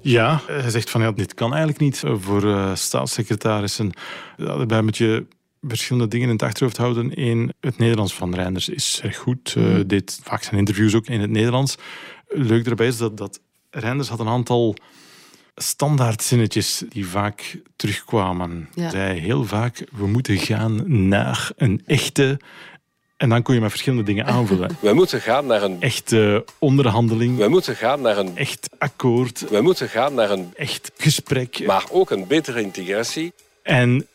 Ja, 0.00 0.40
hij 0.46 0.70
zegt 0.70 0.90
van 0.90 1.00
ja, 1.00 1.12
dit 1.12 1.34
kan 1.34 1.54
eigenlijk 1.54 1.80
niet 1.80 2.02
voor 2.06 2.44
uh, 2.44 2.74
staatssecretarissen. 2.74 3.92
Daarbij 4.36 4.82
moet 4.82 4.96
je 4.96 5.26
verschillende 5.68 6.08
dingen 6.08 6.26
in 6.26 6.32
het 6.32 6.42
achterhoofd 6.42 6.76
houden. 6.76 7.10
Eén, 7.14 7.52
het 7.60 7.78
Nederlands 7.78 8.14
van 8.14 8.34
Reinders 8.34 8.68
is 8.68 9.00
erg 9.02 9.16
goed. 9.16 9.54
Uh, 9.58 9.80
deed 9.86 10.20
vaak 10.22 10.42
zijn 10.42 10.56
interviews 10.58 10.94
ook 10.94 11.06
in 11.06 11.20
het 11.20 11.30
Nederlands. 11.30 11.76
Leuk 12.28 12.64
daarbij 12.64 12.86
is 12.86 12.96
dat, 12.96 13.16
dat 13.16 13.40
Reinders 13.70 14.08
had 14.08 14.20
een 14.20 14.28
aantal 14.28 14.76
standaardzinnetjes 15.54 16.82
die 16.88 17.06
vaak 17.06 17.58
terugkwamen. 17.76 18.68
Ja. 18.74 18.90
Zei 18.90 19.20
heel 19.20 19.44
vaak, 19.44 19.84
we 19.92 20.06
moeten 20.06 20.38
gaan 20.38 21.08
naar 21.08 21.50
een 21.56 21.82
echte... 21.86 22.40
En 23.16 23.28
dan 23.28 23.42
kon 23.42 23.54
je 23.54 23.60
met 23.60 23.70
verschillende 23.70 24.04
dingen 24.04 24.26
aanvullen. 24.26 24.76
We 24.80 24.92
moeten 24.92 25.20
gaan 25.20 25.46
naar 25.46 25.62
een... 25.62 25.80
Echte 25.80 26.44
onderhandeling. 26.58 27.36
We 27.38 27.48
moeten 27.48 27.76
gaan 27.76 28.00
naar 28.00 28.18
een... 28.18 28.36
Echt 28.36 28.68
akkoord. 28.78 29.48
We 29.50 29.60
moeten 29.60 29.88
gaan 29.88 30.14
naar 30.14 30.30
een... 30.30 30.52
Echt 30.56 30.92
gesprek. 30.96 31.66
Maar 31.66 31.84
ook 31.90 32.10
een 32.10 32.26
betere 32.26 32.60
integratie. 32.60 33.32
En 33.62 34.06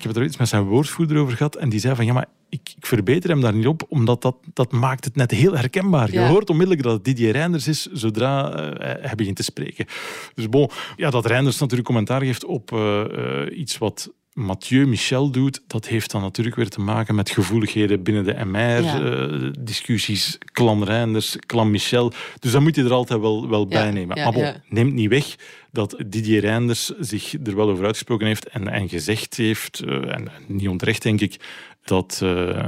ik 0.00 0.06
heb 0.06 0.16
er 0.16 0.24
iets 0.24 0.36
met 0.36 0.48
zijn 0.48 0.64
woordvoerder 0.64 1.16
over 1.16 1.36
gehad 1.36 1.56
en 1.56 1.68
die 1.68 1.80
zei 1.80 1.94
van 1.94 2.04
ja, 2.04 2.12
maar 2.12 2.26
ik, 2.48 2.72
ik 2.76 2.86
verbeter 2.86 3.30
hem 3.30 3.40
daar 3.40 3.54
niet 3.54 3.66
op, 3.66 3.82
omdat 3.88 4.22
dat, 4.22 4.36
dat 4.52 4.72
maakt 4.72 5.04
het 5.04 5.16
net 5.16 5.30
heel 5.30 5.56
herkenbaar. 5.56 6.12
Je 6.12 6.20
hoort 6.20 6.50
onmiddellijk 6.50 6.82
dat 6.82 6.92
het 6.92 7.04
Didier 7.04 7.32
Reinders 7.32 7.68
is, 7.68 7.86
zodra 7.92 8.60
uh, 8.60 8.78
hij 8.80 9.14
begint 9.16 9.36
te 9.36 9.42
spreken. 9.42 9.86
Dus 10.34 10.48
bon, 10.48 10.70
ja, 10.96 11.10
dat 11.10 11.26
Reinders 11.26 11.58
natuurlijk 11.58 11.86
commentaar 11.86 12.20
geeft 12.22 12.44
op 12.44 12.72
uh, 12.72 13.04
uh, 13.12 13.58
iets 13.58 13.78
wat 13.78 14.12
Mathieu 14.40 14.86
Michel 14.86 15.30
doet, 15.30 15.62
dat 15.66 15.86
heeft 15.86 16.10
dan 16.10 16.20
natuurlijk 16.20 16.56
weer 16.56 16.68
te 16.68 16.80
maken 16.80 17.14
met 17.14 17.30
gevoeligheden 17.30 18.02
binnen 18.02 18.24
de 18.24 18.44
MR-discussies, 18.44 20.26
ja. 20.30 20.38
Clan 20.52 20.84
Reinders, 20.84 21.36
Clan 21.46 21.70
Michel. 21.70 22.12
Dus 22.38 22.52
dat 22.52 22.60
moet 22.60 22.76
je 22.76 22.84
er 22.84 22.92
altijd 22.92 23.20
wel, 23.20 23.48
wel 23.48 23.60
ja. 23.60 23.66
bij 23.66 23.90
nemen. 23.90 24.16
maar 24.16 24.32
bon, 24.32 24.52
neemt 24.68 24.92
niet 24.92 25.08
weg 25.08 25.36
dat 25.72 25.96
Didier 26.06 26.40
Reinders 26.40 26.86
zich 26.98 27.34
er 27.44 27.56
wel 27.56 27.70
over 27.70 27.84
uitgesproken 27.84 28.26
heeft 28.26 28.48
en, 28.48 28.68
en 28.68 28.88
gezegd 28.88 29.36
heeft, 29.36 29.82
uh, 29.84 30.14
en 30.14 30.28
niet 30.46 30.68
onterecht 30.68 31.02
denk 31.02 31.20
ik, 31.20 31.36
dat 31.84 32.20
uh, 32.22 32.60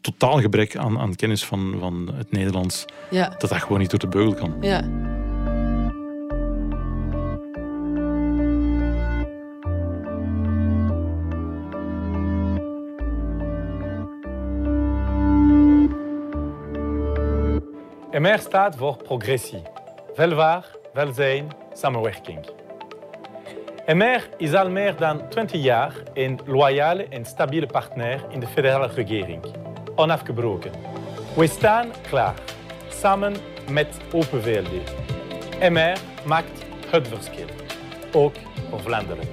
totaal 0.00 0.40
gebrek 0.40 0.76
aan, 0.76 0.98
aan 0.98 1.16
kennis 1.16 1.44
van, 1.44 1.76
van 1.78 2.10
het 2.14 2.32
Nederlands, 2.32 2.84
dat 3.10 3.40
dat 3.40 3.52
gewoon 3.52 3.78
niet 3.78 3.90
door 3.90 3.98
de 3.98 4.08
beugel 4.08 4.34
kan. 4.34 4.56
Ja. 4.60 5.18
MR 18.10 18.38
staat 18.38 18.76
voor 18.76 18.96
progressie. 18.96 19.62
Welvaart, 20.16 20.78
welzijn, 20.92 21.48
samenwerking. 21.72 22.50
MR 23.86 24.28
is 24.36 24.54
al 24.54 24.70
meer 24.70 24.96
dan 24.96 25.28
20 25.28 25.62
jaar 25.62 25.94
een 26.14 26.40
loyale 26.46 27.04
en 27.08 27.24
stabiele 27.24 27.66
partner 27.66 28.24
in 28.30 28.40
de 28.40 28.46
federale 28.46 28.86
regering. 28.86 29.44
Onafgebroken. 29.94 30.70
We 31.36 31.46
staan 31.46 31.90
klaar, 32.08 32.34
samen 32.88 33.34
met 33.70 33.96
Open 34.12 34.42
VLD. 34.42 34.72
MR 35.70 35.98
maakt 36.26 36.64
het 36.86 37.08
verschil, 37.08 37.46
ook 38.12 38.34
voor 38.70 38.80
Vlaanderen. 38.80 39.28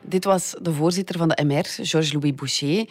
Dit 0.00 0.24
was 0.24 0.54
de 0.62 0.72
voorzitter 0.72 1.18
van 1.18 1.28
de 1.28 1.44
MR, 1.44 1.64
Georges-Louis 1.64 2.34
Boucher. 2.34 2.86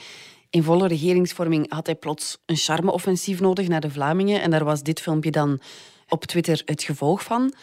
In 0.49 0.63
volle 0.63 0.87
regeringsvorming 0.87 1.71
had 1.73 1.85
hij 1.85 1.95
plots 1.95 2.37
een 2.45 2.55
charme-offensief 2.55 3.39
nodig 3.39 3.67
naar 3.67 3.81
de 3.81 3.91
Vlamingen. 3.91 4.41
En 4.41 4.51
daar 4.51 4.63
was 4.63 4.83
dit 4.83 5.01
filmpje 5.01 5.31
dan 5.31 5.59
op 6.07 6.25
Twitter 6.25 6.61
het 6.65 6.83
gevolg 6.83 7.23
van. 7.23 7.53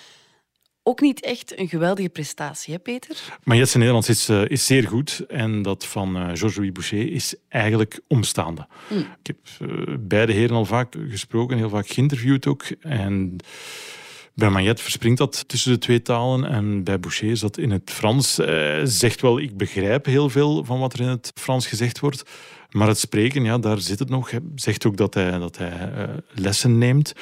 Ook 0.86 1.00
niet 1.00 1.20
echt 1.20 1.58
een 1.58 1.68
geweldige 1.68 2.08
prestatie, 2.08 2.74
hè 2.74 2.78
Peter? 2.78 3.38
Maar 3.44 3.56
Nederlands 3.56 4.08
is, 4.08 4.28
uh, 4.28 4.48
is 4.48 4.66
zeer 4.66 4.88
goed. 4.88 5.24
En 5.28 5.62
dat 5.62 5.86
van 5.86 6.16
uh, 6.16 6.22
Georges-Louis 6.22 6.72
Boucher 6.72 7.12
is 7.12 7.34
eigenlijk 7.48 8.00
omstaande. 8.08 8.66
Mm. 8.88 8.98
Ik 8.98 9.26
heb 9.26 9.36
uh, 9.70 9.94
beide 10.00 10.32
heren 10.32 10.56
al 10.56 10.64
vaak 10.64 10.94
gesproken, 11.08 11.56
heel 11.56 11.68
vaak 11.68 11.88
geïnterviewd 11.88 12.46
ook. 12.46 12.64
En 12.80 13.36
bij 14.34 14.48
Magnet 14.48 14.80
verspringt 14.80 15.18
dat 15.18 15.48
tussen 15.48 15.72
de 15.72 15.78
twee 15.78 16.02
talen 16.02 16.44
en 16.44 16.84
bij 16.84 17.00
Boucher 17.00 17.30
is 17.30 17.40
dat 17.40 17.58
in 17.58 17.70
het 17.70 17.90
Frans. 17.90 18.38
Uh, 18.38 18.80
zegt 18.84 19.20
wel, 19.20 19.38
ik 19.38 19.56
begrijp 19.56 20.04
heel 20.04 20.30
veel 20.30 20.64
van 20.64 20.78
wat 20.78 20.92
er 20.92 21.00
in 21.00 21.08
het 21.08 21.32
Frans 21.34 21.66
gezegd 21.66 22.00
wordt. 22.00 22.22
Maar 22.74 22.88
het 22.88 22.98
spreken, 22.98 23.44
ja, 23.44 23.58
daar 23.58 23.80
zit 23.80 23.98
het 23.98 24.08
nog. 24.08 24.30
Hij 24.30 24.40
zegt 24.54 24.86
ook 24.86 24.96
dat 24.96 25.14
hij, 25.14 25.38
dat 25.38 25.58
hij 25.58 25.92
uh, 25.96 26.14
lessen 26.32 26.78
neemt. 26.78 27.12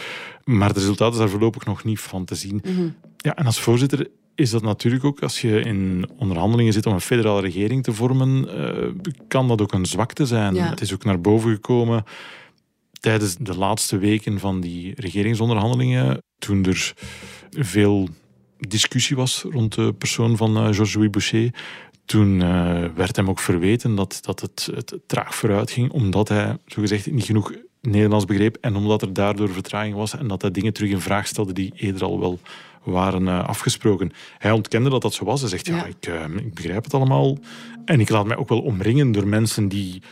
Maar 0.44 0.73
de 0.73 0.78
resultaten 0.78 1.14
zijn 1.14 1.26
daar 1.26 1.37
voorlopig 1.37 1.64
nog 1.64 1.85
niet 1.85 2.00
van 2.00 2.25
te 2.25 2.35
zien. 2.35 2.61
Mm 2.64 2.75
-hmm. 2.75 2.94
Ja, 3.16 3.35
en 3.35 3.47
als 3.47 3.61
voorzitter 3.61 4.09
is 4.35 4.50
dat 4.50 4.62
natuurlijk 4.62 5.04
ook, 5.04 5.23
als 5.23 5.40
je 5.40 5.61
in 5.61 6.09
onderhandelingen 6.16 6.73
zit 6.73 6.87
om 6.87 6.92
een 6.92 7.00
federale 7.00 7.40
regering 7.40 7.82
te 7.82 7.92
vormen, 7.92 8.49
uh, 8.61 9.12
kan 9.28 9.49
dat 9.49 9.61
ook 9.61 9.73
een 9.73 9.87
zwakte 9.87 10.26
zijn. 10.26 10.54
Ja. 10.54 10.68
Het 10.68 10.80
is 10.80 10.92
ook 10.92 11.04
naar 11.04 11.21
boven 11.21 11.50
gekomen 11.50 12.04
tijdens 13.00 13.37
de 13.37 13.56
laatste 13.56 13.99
weken 13.99 14.38
van 14.38 14.61
die 14.61 14.92
regeringsonderhandelingen, 14.97 16.23
toen 16.38 16.64
er 16.64 16.94
veel 17.50 18.09
discussie 18.59 19.16
was 19.16 19.44
rond 19.50 19.75
de 19.75 19.92
persoon 19.92 20.37
van 20.37 20.56
uh, 20.56 20.62
Georges-Louis 20.62 21.11
Boucher. 21.11 21.50
Toen 22.04 22.40
uh, 22.40 22.85
werd 22.94 23.16
hem 23.16 23.28
ook 23.28 23.38
verweten 23.38 23.94
dat, 23.94 24.18
dat 24.23 24.40
het, 24.40 24.68
het 24.75 24.99
traag 25.06 25.35
vooruit 25.35 25.71
ging, 25.71 25.90
omdat 25.90 26.28
hij 26.28 26.56
zogezegd 26.66 27.11
niet 27.11 27.25
genoeg 27.25 27.52
Nederlands 27.80 28.25
begreep 28.25 28.56
en 28.61 28.76
omdat 28.76 29.02
er 29.02 29.12
daardoor 29.12 29.49
vertraging 29.50 29.94
was 29.94 30.16
en 30.16 30.28
dat 30.28 30.42
hij 30.42 30.50
dingen 30.50 30.73
terug 30.73 30.90
in 30.90 31.00
vraag 31.00 31.26
stelde 31.26 31.52
die 31.52 31.73
eerder 31.76 32.04
al 32.04 32.21
wel 32.21 32.38
waren 32.82 33.23
uh, 33.23 33.49
afgesproken. 33.49 34.12
Hij 34.38 34.50
ontkende 34.50 34.90
dat 34.90 35.02
dat 35.02 35.14
zo 35.14 35.25
was. 35.25 35.40
Hij 35.40 35.49
zegt, 35.50 35.66
ja, 35.66 35.76
Ja. 35.76 35.85
ik, 35.85 36.06
uh, 36.06 36.37
ik 36.37 36.54
begrijp 36.54 36.85
het 36.85 36.94
allemaal. 36.94 37.38
En 37.85 38.00
ik 38.00 38.09
laat 38.09 38.26
mij 38.26 38.37
ook 38.37 38.49
wel 38.49 38.61
omringen 38.61 39.12
door 39.12 39.26
mensen 39.26 39.68
die, 39.68 40.02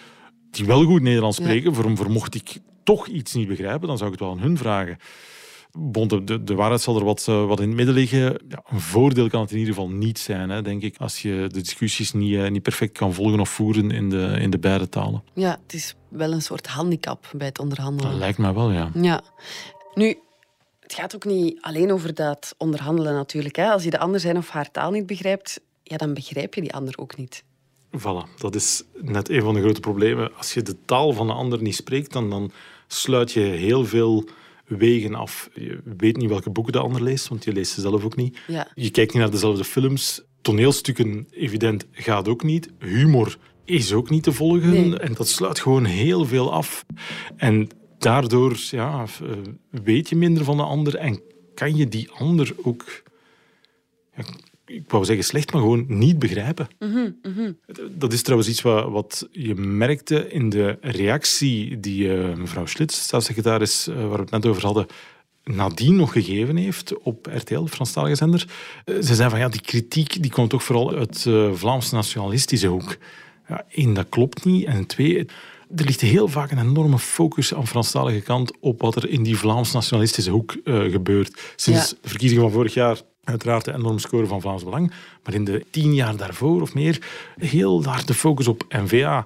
die 0.50 0.66
wel 0.66 0.84
goed 0.84 1.02
Nederlands 1.02 1.36
Ja. 1.38 1.44
spreken. 1.44 1.74
Voor, 1.74 1.96
voor 1.96 2.10
mocht 2.10 2.34
ik 2.34 2.58
toch 2.84 3.06
iets 3.06 3.34
niet 3.34 3.48
begrijpen, 3.48 3.88
dan 3.88 3.98
zou 3.98 4.12
ik 4.12 4.18
het 4.18 4.28
wel 4.28 4.36
aan 4.36 4.42
hun 4.42 4.56
vragen. 4.56 4.98
Bon, 5.72 6.08
de, 6.08 6.24
de, 6.24 6.44
de 6.44 6.54
waarheid 6.54 6.80
zal 6.80 6.96
er 6.96 7.04
wat, 7.04 7.26
uh, 7.28 7.46
wat 7.46 7.60
in 7.60 7.66
het 7.66 7.76
midden 7.76 7.94
liggen. 7.94 8.22
Ja, 8.48 8.62
een 8.70 8.80
voordeel 8.80 9.28
kan 9.28 9.40
het 9.40 9.50
in 9.50 9.58
ieder 9.58 9.74
geval 9.74 9.90
niet 9.90 10.18
zijn, 10.18 10.50
hè, 10.50 10.62
denk 10.62 10.82
ik, 10.82 10.96
als 10.98 11.22
je 11.22 11.46
de 11.52 11.60
discussies 11.60 12.12
niet, 12.12 12.32
uh, 12.32 12.48
niet 12.48 12.62
perfect 12.62 12.98
kan 12.98 13.14
volgen 13.14 13.40
of 13.40 13.48
voeren 13.48 13.90
in 13.90 14.10
de, 14.10 14.36
in 14.40 14.50
de 14.50 14.58
beide 14.58 14.88
talen. 14.88 15.22
Ja, 15.34 15.58
het 15.62 15.74
is 15.74 15.94
wel 16.08 16.32
een 16.32 16.42
soort 16.42 16.66
handicap 16.66 17.30
bij 17.36 17.46
het 17.46 17.58
onderhandelen. 17.58 18.10
Dat 18.10 18.20
lijkt 18.20 18.38
mij 18.38 18.54
wel, 18.54 18.70
ja. 18.70 18.90
Ja. 18.94 19.22
Nu, 19.94 20.18
het 20.80 20.94
gaat 20.94 21.14
ook 21.14 21.24
niet 21.24 21.58
alleen 21.60 21.92
over 21.92 22.14
dat 22.14 22.54
onderhandelen 22.58 23.14
natuurlijk. 23.14 23.56
Hè. 23.56 23.70
Als 23.70 23.84
je 23.84 23.90
de 23.90 23.98
ander 23.98 24.20
zijn 24.20 24.36
of 24.36 24.48
haar 24.48 24.70
taal 24.70 24.90
niet 24.90 25.06
begrijpt, 25.06 25.60
ja, 25.82 25.96
dan 25.96 26.14
begrijp 26.14 26.54
je 26.54 26.60
die 26.60 26.74
ander 26.74 26.98
ook 26.98 27.16
niet. 27.16 27.44
Voilà, 27.98 28.36
dat 28.36 28.54
is 28.54 28.82
net 28.94 29.28
een 29.28 29.42
van 29.42 29.54
de 29.54 29.60
grote 29.60 29.80
problemen. 29.80 30.36
Als 30.36 30.54
je 30.54 30.62
de 30.62 30.76
taal 30.84 31.12
van 31.12 31.26
de 31.26 31.32
ander 31.32 31.62
niet 31.62 31.74
spreekt, 31.74 32.12
dan, 32.12 32.30
dan 32.30 32.52
sluit 32.86 33.32
je 33.32 33.40
heel 33.40 33.84
veel 33.84 34.28
wegen 34.78 35.14
af. 35.14 35.50
Je 35.54 35.80
weet 35.96 36.16
niet 36.16 36.28
welke 36.28 36.50
boeken 36.50 36.72
de 36.72 36.78
ander 36.78 37.02
leest, 37.02 37.28
want 37.28 37.44
je 37.44 37.52
leest 37.52 37.72
ze 37.72 37.80
zelf 37.80 38.04
ook 38.04 38.16
niet. 38.16 38.38
Ja. 38.46 38.68
Je 38.74 38.90
kijkt 38.90 39.12
niet 39.12 39.22
naar 39.22 39.30
dezelfde 39.30 39.64
films. 39.64 40.22
Toneelstukken, 40.40 41.26
evident, 41.30 41.86
gaat 41.92 42.28
ook 42.28 42.42
niet. 42.42 42.68
Humor 42.78 43.38
is 43.64 43.92
ook 43.92 44.10
niet 44.10 44.22
te 44.22 44.32
volgen. 44.32 44.70
Nee. 44.70 44.98
En 44.98 45.14
dat 45.14 45.28
sluit 45.28 45.60
gewoon 45.60 45.84
heel 45.84 46.24
veel 46.24 46.52
af. 46.52 46.84
En 47.36 47.68
daardoor 47.98 48.56
ja, 48.70 49.04
eh, 49.22 49.30
weet 49.70 50.08
je 50.08 50.16
minder 50.16 50.44
van 50.44 50.56
de 50.56 50.62
ander 50.62 50.96
en 50.96 51.22
kan 51.54 51.76
je 51.76 51.88
die 51.88 52.10
ander 52.10 52.54
ook... 52.62 53.02
Ja, 54.16 54.24
ik 54.70 54.90
wou 54.90 55.04
zeggen 55.04 55.24
slecht, 55.24 55.52
maar 55.52 55.60
gewoon 55.60 55.84
niet 55.88 56.18
begrijpen. 56.18 56.68
Mhm, 56.78 57.10
mhm. 57.22 57.52
Dat 57.90 58.12
is 58.12 58.22
trouwens 58.22 58.50
iets 58.50 58.62
wat, 58.62 58.90
wat 58.90 59.28
je 59.30 59.54
merkte 59.54 60.30
in 60.30 60.48
de 60.48 60.78
reactie 60.80 61.80
die 61.80 62.04
uh, 62.04 62.34
mevrouw 62.34 62.66
Schlitz, 62.66 62.96
staatssecretaris, 62.96 63.88
uh, 63.88 63.94
waar 63.94 64.10
we 64.10 64.20
het 64.20 64.30
net 64.30 64.46
over 64.46 64.64
hadden, 64.64 64.86
nadien 65.44 65.96
nog 65.96 66.12
gegeven 66.12 66.56
heeft 66.56 66.98
op 67.02 67.28
RTL, 67.32 67.64
Franstalige 67.64 68.14
zender. 68.14 68.46
Uh, 68.84 69.02
ze 69.02 69.14
zei 69.14 69.30
van 69.30 69.38
ja, 69.38 69.48
die 69.48 69.60
kritiek 69.60 70.22
die 70.22 70.30
komt 70.30 70.50
toch 70.50 70.64
vooral 70.64 70.94
uit 70.94 71.22
de 71.22 71.50
Vlaamse 71.54 71.94
nationalistische 71.94 72.66
hoek. 72.66 72.96
Ja, 73.48 73.64
één, 73.70 73.94
dat 73.94 74.06
klopt 74.08 74.44
niet. 74.44 74.64
En 74.64 74.86
twee, 74.86 75.18
er 75.76 75.84
ligt 75.84 76.00
heel 76.00 76.28
vaak 76.28 76.50
een 76.50 76.58
enorme 76.58 76.98
focus 76.98 77.54
aan 77.54 77.60
de 77.60 77.66
Franstalige 77.66 78.20
kant 78.20 78.52
op 78.60 78.80
wat 78.80 78.96
er 78.96 79.08
in 79.08 79.22
die 79.22 79.36
Vlaams-nationalistische 79.36 80.30
hoek 80.30 80.56
gebeurt. 80.64 81.40
Sinds 81.56 81.90
Ja. 81.90 81.96
de 82.02 82.08
verkiezingen 82.08 82.42
van 82.42 82.52
vorig 82.52 82.74
jaar 82.74 83.00
uiteraard 83.30 83.64
de 83.64 83.74
enorme 83.74 83.98
score 83.98 84.26
van 84.26 84.40
Vlaams 84.40 84.64
Belang. 84.64 84.92
Maar 85.24 85.34
in 85.34 85.44
de 85.44 85.66
tien 85.70 85.94
jaar 85.94 86.16
daarvoor 86.16 86.60
of 86.60 86.74
meer, 86.74 87.08
heel 87.36 87.84
hard 87.84 88.06
de 88.06 88.14
focus 88.14 88.48
op 88.48 88.64
N-VA. 88.68 89.24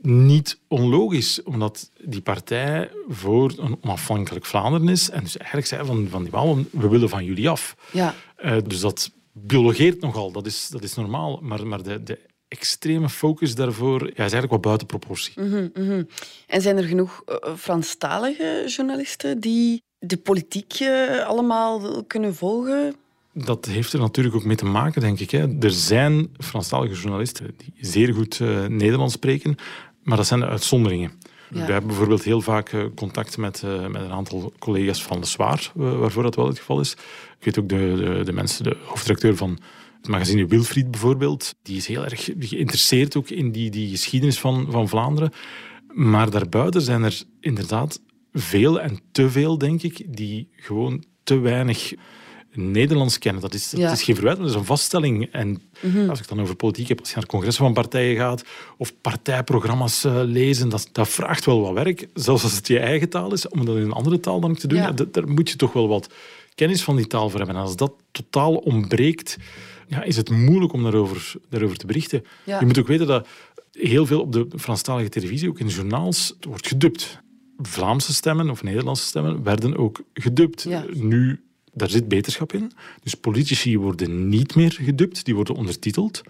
Niet 0.00 0.58
onlogisch, 0.68 1.42
omdat 1.42 1.90
die 2.04 2.20
partij 2.20 2.90
voor 3.08 3.52
een 3.56 3.78
onafhankelijk 3.80 4.46
Vlaanderen 4.46 4.88
is. 4.88 5.10
En 5.10 5.22
dus 5.22 5.36
eigenlijk 5.36 5.66
zei 5.66 5.86
van, 5.86 6.06
van 6.10 6.22
die 6.22 6.32
Walen, 6.32 6.68
we 6.72 6.88
willen 6.88 7.08
van 7.08 7.24
jullie 7.24 7.48
af. 7.48 7.76
Ja. 7.92 8.14
Uh, 8.44 8.56
dus 8.66 8.80
dat 8.80 9.10
biologeert 9.32 10.00
nogal, 10.00 10.32
dat 10.32 10.46
is, 10.46 10.68
dat 10.68 10.82
is 10.82 10.94
normaal. 10.94 11.38
Maar, 11.42 11.66
maar 11.66 11.82
de, 11.82 12.02
de 12.02 12.18
extreme 12.48 13.08
focus 13.08 13.54
daarvoor 13.54 14.02
ja, 14.02 14.10
is 14.10 14.18
eigenlijk 14.18 14.52
wat 14.52 14.60
buiten 14.60 14.86
proportie. 14.86 15.40
Mhm, 15.42 15.68
mhm. 15.74 16.02
En 16.46 16.60
zijn 16.60 16.76
er 16.76 16.84
genoeg 16.84 17.22
uh, 17.26 17.54
Franstalige 17.56 18.64
journalisten 18.66 19.40
die 19.40 19.82
de 19.98 20.16
politiek 20.16 20.80
uh, 20.80 21.26
allemaal 21.26 22.04
kunnen 22.04 22.34
volgen? 22.34 22.94
Dat 23.32 23.66
heeft 23.66 23.92
er 23.92 23.98
natuurlijk 24.00 24.36
ook 24.36 24.44
mee 24.44 24.56
te 24.56 24.64
maken, 24.64 25.00
denk 25.00 25.20
ik. 25.20 25.30
Hè. 25.30 25.58
Er 25.60 25.70
zijn 25.70 26.28
Franstalige 26.38 26.94
journalisten 26.94 27.54
die 27.56 27.72
zeer 27.80 28.14
goed 28.14 28.38
uh, 28.38 28.66
Nederlands 28.66 29.14
spreken, 29.14 29.56
maar 30.02 30.16
dat 30.16 30.26
zijn 30.26 30.40
de 30.40 30.46
uitzonderingen. 30.46 31.12
Ja. 31.50 31.66
We 31.66 31.72
hebben 31.72 31.86
bijvoorbeeld 31.86 32.22
heel 32.22 32.40
vaak 32.40 32.72
uh, 32.72 32.84
contact 32.94 33.36
met, 33.36 33.62
uh, 33.64 33.86
met 33.86 34.02
een 34.02 34.12
aantal 34.12 34.52
collega's 34.58 35.02
van 35.02 35.20
de 35.20 35.26
Zwaar, 35.26 35.70
waarvoor 35.74 36.22
dat 36.22 36.34
wel 36.34 36.46
het 36.46 36.58
geval 36.58 36.80
is. 36.80 36.92
Ik 37.38 37.44
weet 37.44 37.58
ook 37.58 37.68
de, 37.68 37.94
de, 37.96 38.24
de 38.24 38.32
mensen, 38.32 38.64
de 38.64 38.76
hoofdredacteur 38.84 39.36
van 39.36 39.58
het 39.96 40.08
magazine 40.08 40.46
Wilfried 40.46 40.90
bijvoorbeeld, 40.90 41.54
die 41.62 41.76
is 41.76 41.86
heel 41.86 42.04
erg 42.04 42.30
geïnteresseerd 42.38 43.16
ook 43.16 43.28
in 43.28 43.52
die, 43.52 43.70
die 43.70 43.90
geschiedenis 43.90 44.40
van, 44.40 44.66
van 44.70 44.88
Vlaanderen. 44.88 45.32
Maar 45.92 46.30
daarbuiten 46.30 46.80
zijn 46.80 47.02
er 47.02 47.22
inderdaad 47.40 48.00
veel 48.40 48.80
en 48.80 48.98
te 49.12 49.30
veel, 49.30 49.58
denk 49.58 49.82
ik, 49.82 50.16
die 50.16 50.48
gewoon 50.56 51.04
te 51.24 51.38
weinig 51.38 51.92
Nederlands 52.52 53.18
kennen. 53.18 53.42
Dat 53.42 53.54
is, 53.54 53.70
dat 53.70 53.92
is 53.92 54.02
geen 54.02 54.14
verwijt, 54.14 54.36
maar 54.36 54.46
dat 54.46 54.54
is 54.54 54.60
een 54.60 54.66
vaststelling. 54.66 55.28
En 55.32 55.62
Mhm. 55.80 56.08
als 56.10 56.20
ik 56.20 56.28
dan 56.28 56.40
over 56.40 56.54
politiek 56.56 56.88
heb, 56.88 57.00
als 57.00 57.08
je 57.08 57.14
naar 57.16 57.26
congressen 57.26 57.64
van 57.64 57.72
partijen 57.74 58.16
gaat 58.16 58.44
of 58.76 58.92
partijprogramma's 59.00 60.04
uh, 60.04 60.20
lezen, 60.24 60.68
dat, 60.68 60.88
dat 60.92 61.08
vraagt 61.08 61.44
wel 61.44 61.60
wat 61.60 61.72
werk. 61.84 62.08
Zelfs 62.14 62.42
als 62.42 62.56
het 62.56 62.66
je 62.68 62.78
eigen 62.78 63.08
taal 63.08 63.32
is, 63.32 63.48
om 63.48 63.64
dat 63.64 63.76
in 63.76 63.82
een 63.82 63.92
andere 63.92 64.20
taal 64.20 64.40
dan 64.40 64.50
ook 64.50 64.58
te 64.58 64.66
doen, 64.68 64.78
Ja. 64.78 64.92
daar 64.92 65.28
moet 65.28 65.50
je 65.50 65.56
toch 65.56 65.72
wel 65.72 65.88
wat 65.88 66.14
kennis 66.54 66.82
van 66.82 66.96
die 66.96 67.06
taal 67.06 67.28
voor 67.30 67.38
hebben. 67.38 67.56
En 67.56 67.62
als 67.62 67.76
dat 67.76 67.92
totaal 68.10 68.54
ontbreekt, 68.54 69.36
ja, 69.88 70.02
is 70.02 70.16
het 70.16 70.30
moeilijk 70.30 70.72
om 70.72 70.82
daarover, 70.82 71.32
daarover 71.50 71.76
te 71.76 71.86
berichten. 71.86 72.24
Ja. 72.44 72.58
Je 72.60 72.66
moet 72.66 72.78
ook 72.78 72.86
weten 72.86 73.06
dat 73.06 73.28
heel 73.72 74.06
veel 74.06 74.20
op 74.20 74.32
de 74.32 74.46
Franstalige 74.58 75.08
televisie, 75.08 75.48
ook 75.48 75.58
in 75.58 75.68
journaals, 75.68 76.34
wordt 76.40 76.66
gedubt. 76.68 77.20
Vlaamse 77.62 78.14
stemmen 78.14 78.50
of 78.50 78.62
Nederlandse 78.62 79.04
stemmen 79.04 79.42
werden 79.42 79.76
ook 79.76 80.00
gedubt. 80.14 80.62
Ja. 80.62 80.84
Nu, 80.92 81.40
daar 81.72 81.90
zit 81.90 82.08
beterschap 82.08 82.52
in. 82.52 82.72
Dus 83.02 83.14
politici 83.14 83.78
worden 83.78 84.28
niet 84.28 84.54
meer 84.54 84.72
gedubt, 84.82 85.24
die 85.24 85.34
worden 85.34 85.54
ondertiteld. 85.54 86.22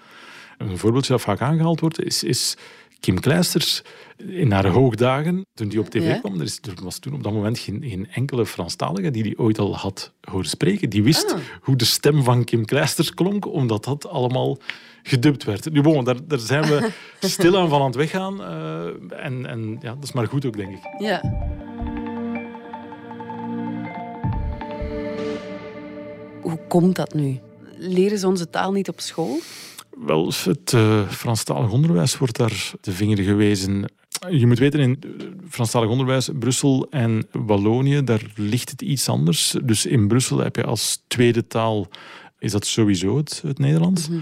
Een 0.59 0.79
voorbeeldje 0.79 1.13
dat 1.13 1.21
vaak 1.23 1.41
aangehaald 1.41 1.81
wordt, 1.81 2.03
is, 2.05 2.23
is 2.23 2.57
Kim 3.01 3.21
Kleisters 3.21 3.83
in 4.17 4.51
haar 4.53 4.67
hoogdagen, 4.67 5.47
toen 5.55 5.69
die 5.69 5.81
op 5.81 5.89
tv 5.91 6.07
Ja. 6.07 6.19
kwam. 6.19 6.35
Er, 6.35 6.43
is, 6.43 6.59
er 6.63 6.83
was 6.85 6.99
toen 6.99 7.15
op 7.15 7.23
dat 7.23 7.33
moment 7.33 7.59
geen, 7.59 7.83
geen 7.87 8.09
enkele 8.11 8.47
Franstalige 8.47 9.11
die 9.11 9.23
die 9.23 9.39
ooit 9.39 9.59
al 9.59 9.77
had 9.77 10.13
horen 10.21 10.49
spreken. 10.49 10.91
Die 10.91 11.03
wist 11.03 11.33
Ah. 11.33 11.39
hoe 11.61 11.77
de 11.77 11.85
stem 11.85 12.23
van 12.23 12.45
Kim 12.45 12.65
Kleisters 12.65 13.15
klonk, 13.15 13.47
omdat 13.47 13.85
dat 13.85 14.07
allemaal 14.09 14.59
gedubt 15.07 15.45
werd. 15.45 15.73
Nu, 15.73 15.81
bon, 15.81 16.05
daar, 16.05 16.17
daar 16.27 16.39
zijn 16.39 16.63
we 16.63 16.91
stilaan 17.21 17.69
van 17.69 17.81
aan 17.81 17.87
het 17.87 17.97
weggaan. 17.97 18.43
eh, 18.43 19.25
en 19.25 19.47
en 19.47 19.79
ja, 19.81 19.95
dat 19.95 20.03
is 20.05 20.13
maar 20.13 20.27
goed 20.27 20.47
ook, 20.47 20.57
denk 20.57 20.71
ik. 20.71 20.81
Ja. 20.99 21.21
Hoe 26.43 26.59
komt 26.69 26.97
dat 26.97 27.15
nu? 27.15 27.39
Leren 27.79 28.19
ze 28.19 28.27
onze 28.27 28.51
taal 28.51 28.73
niet 28.73 28.89
op 28.89 29.01
school? 29.01 29.39
Wel, 30.07 30.33
het 30.45 30.73
uh, 30.73 31.09
Franstalig 31.09 31.71
onderwijs 31.71 32.19
wordt 32.19 32.37
daar 32.37 32.73
de 32.81 32.93
vinger 32.93 33.19
gewezen. 33.19 33.85
Je 34.31 34.47
moet 34.47 34.59
weten, 34.59 34.81
in 34.81 34.99
Franstalig 35.49 35.89
onderwijs, 35.89 36.31
Brussel 36.39 36.87
en 36.91 37.27
Wallonië, 37.33 38.05
daar 38.05 38.23
ligt 38.35 38.71
het 38.71 38.83
iets 38.83 39.09
anders. 39.09 39.57
Dus 39.65 39.87
in 39.87 40.09
Brussel 40.09 40.39
heb 40.39 40.57
je 40.57 40.65
als 40.65 41.03
tweede 41.07 41.47
taal, 41.47 41.89
is 42.39 42.53
dat 42.53 42.67
sowieso 42.67 43.17
het, 43.17 43.43
het 43.47 43.59
Nederlands. 43.59 44.09
Mhm. 44.09 44.19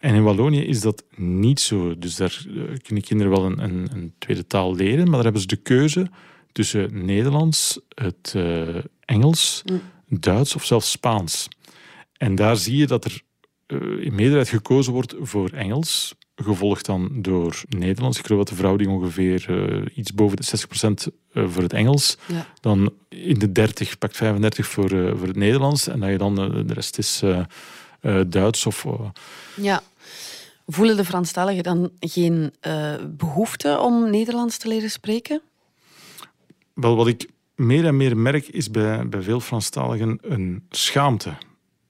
En 0.00 0.14
in 0.14 0.22
Wallonië 0.22 0.64
is 0.64 0.80
dat 0.80 1.04
niet 1.16 1.60
zo. 1.60 1.98
Dus 1.98 2.16
daar 2.16 2.44
eh, 2.48 2.62
kunnen 2.82 3.04
kinderen 3.04 3.32
wel 3.32 3.44
een, 3.44 3.62
een, 3.62 3.88
een 3.92 4.12
tweede 4.18 4.46
taal 4.46 4.74
leren, 4.74 5.04
maar 5.04 5.14
daar 5.14 5.22
hebben 5.22 5.40
ze 5.40 5.46
de 5.46 5.56
keuze 5.56 6.10
tussen 6.52 7.04
Nederlands, 7.04 7.80
het 7.94 8.32
uh, 8.36 8.76
Engels, 9.04 9.62
Duits 10.06 10.54
of 10.54 10.64
zelfs 10.64 10.90
Spaans. 10.90 11.48
En 12.16 12.34
daar 12.34 12.56
zie 12.56 12.76
je 12.76 12.86
dat 12.86 13.04
er 13.04 13.22
uh, 13.66 14.04
in 14.04 14.14
meerderheid 14.14 14.48
gekozen 14.48 14.92
wordt 14.92 15.14
voor 15.20 15.50
Engels, 15.50 16.14
gevolgd 16.34 16.86
dan 16.86 17.22
door 17.22 17.62
Nederlands. 17.68 18.18
Ik 18.18 18.26
geloof 18.26 18.40
dat 18.40 18.48
de 18.48 18.54
verhouding 18.54 18.90
ongeveer 18.90 19.46
uh, 19.50 19.86
iets 19.94 20.14
boven 20.14 20.36
de 20.36 20.58
60% 21.10 21.14
voor 21.32 21.62
het 21.62 21.72
Engels. 21.72 22.18
Ja. 22.26 22.46
Dan 22.60 22.92
in 23.08 23.38
de 23.38 23.52
30, 23.52 23.98
pakt 23.98 24.16
35 24.16 24.66
voor, 24.66 24.88
voor 24.88 25.26
het 25.26 25.36
Nederlands. 25.36 25.86
En 25.86 26.00
dat 26.00 26.10
je 26.10 26.18
dan 26.18 26.34
de 26.66 26.74
rest 26.74 26.98
is 26.98 27.22
Duits 28.26 28.66
of... 28.66 28.86
ja. 29.56 29.82
Voelen 30.66 30.96
de 30.96 31.04
Franstaligen 31.04 31.62
dan 31.62 31.90
geen 32.00 32.52
behoefte 33.16 33.78
om 33.78 34.10
Nederlands 34.10 34.58
te 34.58 34.68
leren 34.68 34.90
spreken? 34.90 35.42
Wel, 36.74 36.96
wat 36.96 37.06
ik 37.06 37.28
meer 37.54 37.86
en 37.86 37.96
meer 37.96 38.16
merk 38.16 38.48
is 38.48 38.70
bij, 38.70 39.08
bij 39.08 39.22
veel 39.22 39.40
Franstaligen 39.40 40.18
een 40.22 40.62
schaamte 40.70 41.34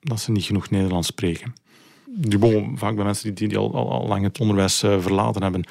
dat 0.00 0.20
ze 0.20 0.30
niet 0.30 0.44
genoeg 0.44 0.70
Nederlands 0.70 1.08
spreken. 1.08 1.54
Die 2.06 2.38
bon, 2.38 2.78
vaak 2.78 2.94
bij 2.94 3.04
mensen 3.04 3.34
die, 3.34 3.48
die 3.48 3.58
al, 3.58 3.74
al, 3.74 3.90
al, 3.90 4.06
lang 4.06 4.22
het 4.22 4.40
onderwijs 4.40 4.82
uh, 4.82 5.00
verlaten 5.00 5.42
hebben. 5.42 5.64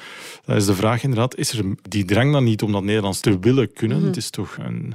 Dan 0.44 0.56
is 0.56 0.66
de 0.66 0.74
vraag 0.74 1.02
inderdaad, 1.02 1.36
is 1.36 1.52
er 1.52 1.64
die 1.88 2.04
drang 2.04 2.32
dan 2.32 2.44
niet 2.44 2.62
om 2.62 2.72
dat 2.72 2.82
Nederlands 2.82 3.20
te 3.20 3.38
willen 3.38 3.72
kunnen? 3.72 3.96
Mm 3.96 4.02
-hmm. 4.02 4.12
Het 4.12 4.22
is 4.22 4.30
toch 4.30 4.56
een 4.58 4.94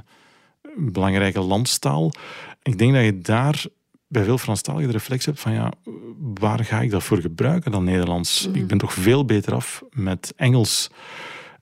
belangrijke 0.76 1.40
landstaal. 1.40 2.12
Ik 2.62 2.78
denk 2.78 2.94
dat 2.94 3.04
je 3.04 3.18
daar 3.18 3.64
bij 4.08 4.24
veel 4.24 4.38
Franstaligen 4.38 4.86
de 4.86 4.96
reflex 4.96 5.28
van 5.32 5.52
ja, 5.52 5.72
waar 6.34 6.64
ga 6.64 6.80
ik 6.80 6.90
dat 6.90 7.02
voor 7.02 7.20
gebruiken 7.20 7.70
dan 7.70 7.84
Nederlands? 7.84 8.48
Mm. 8.48 8.54
Ik 8.54 8.66
ben 8.66 8.78
toch 8.78 8.92
veel 8.92 9.24
beter 9.24 9.54
af 9.54 9.82
met 9.90 10.32
Engels, 10.36 10.90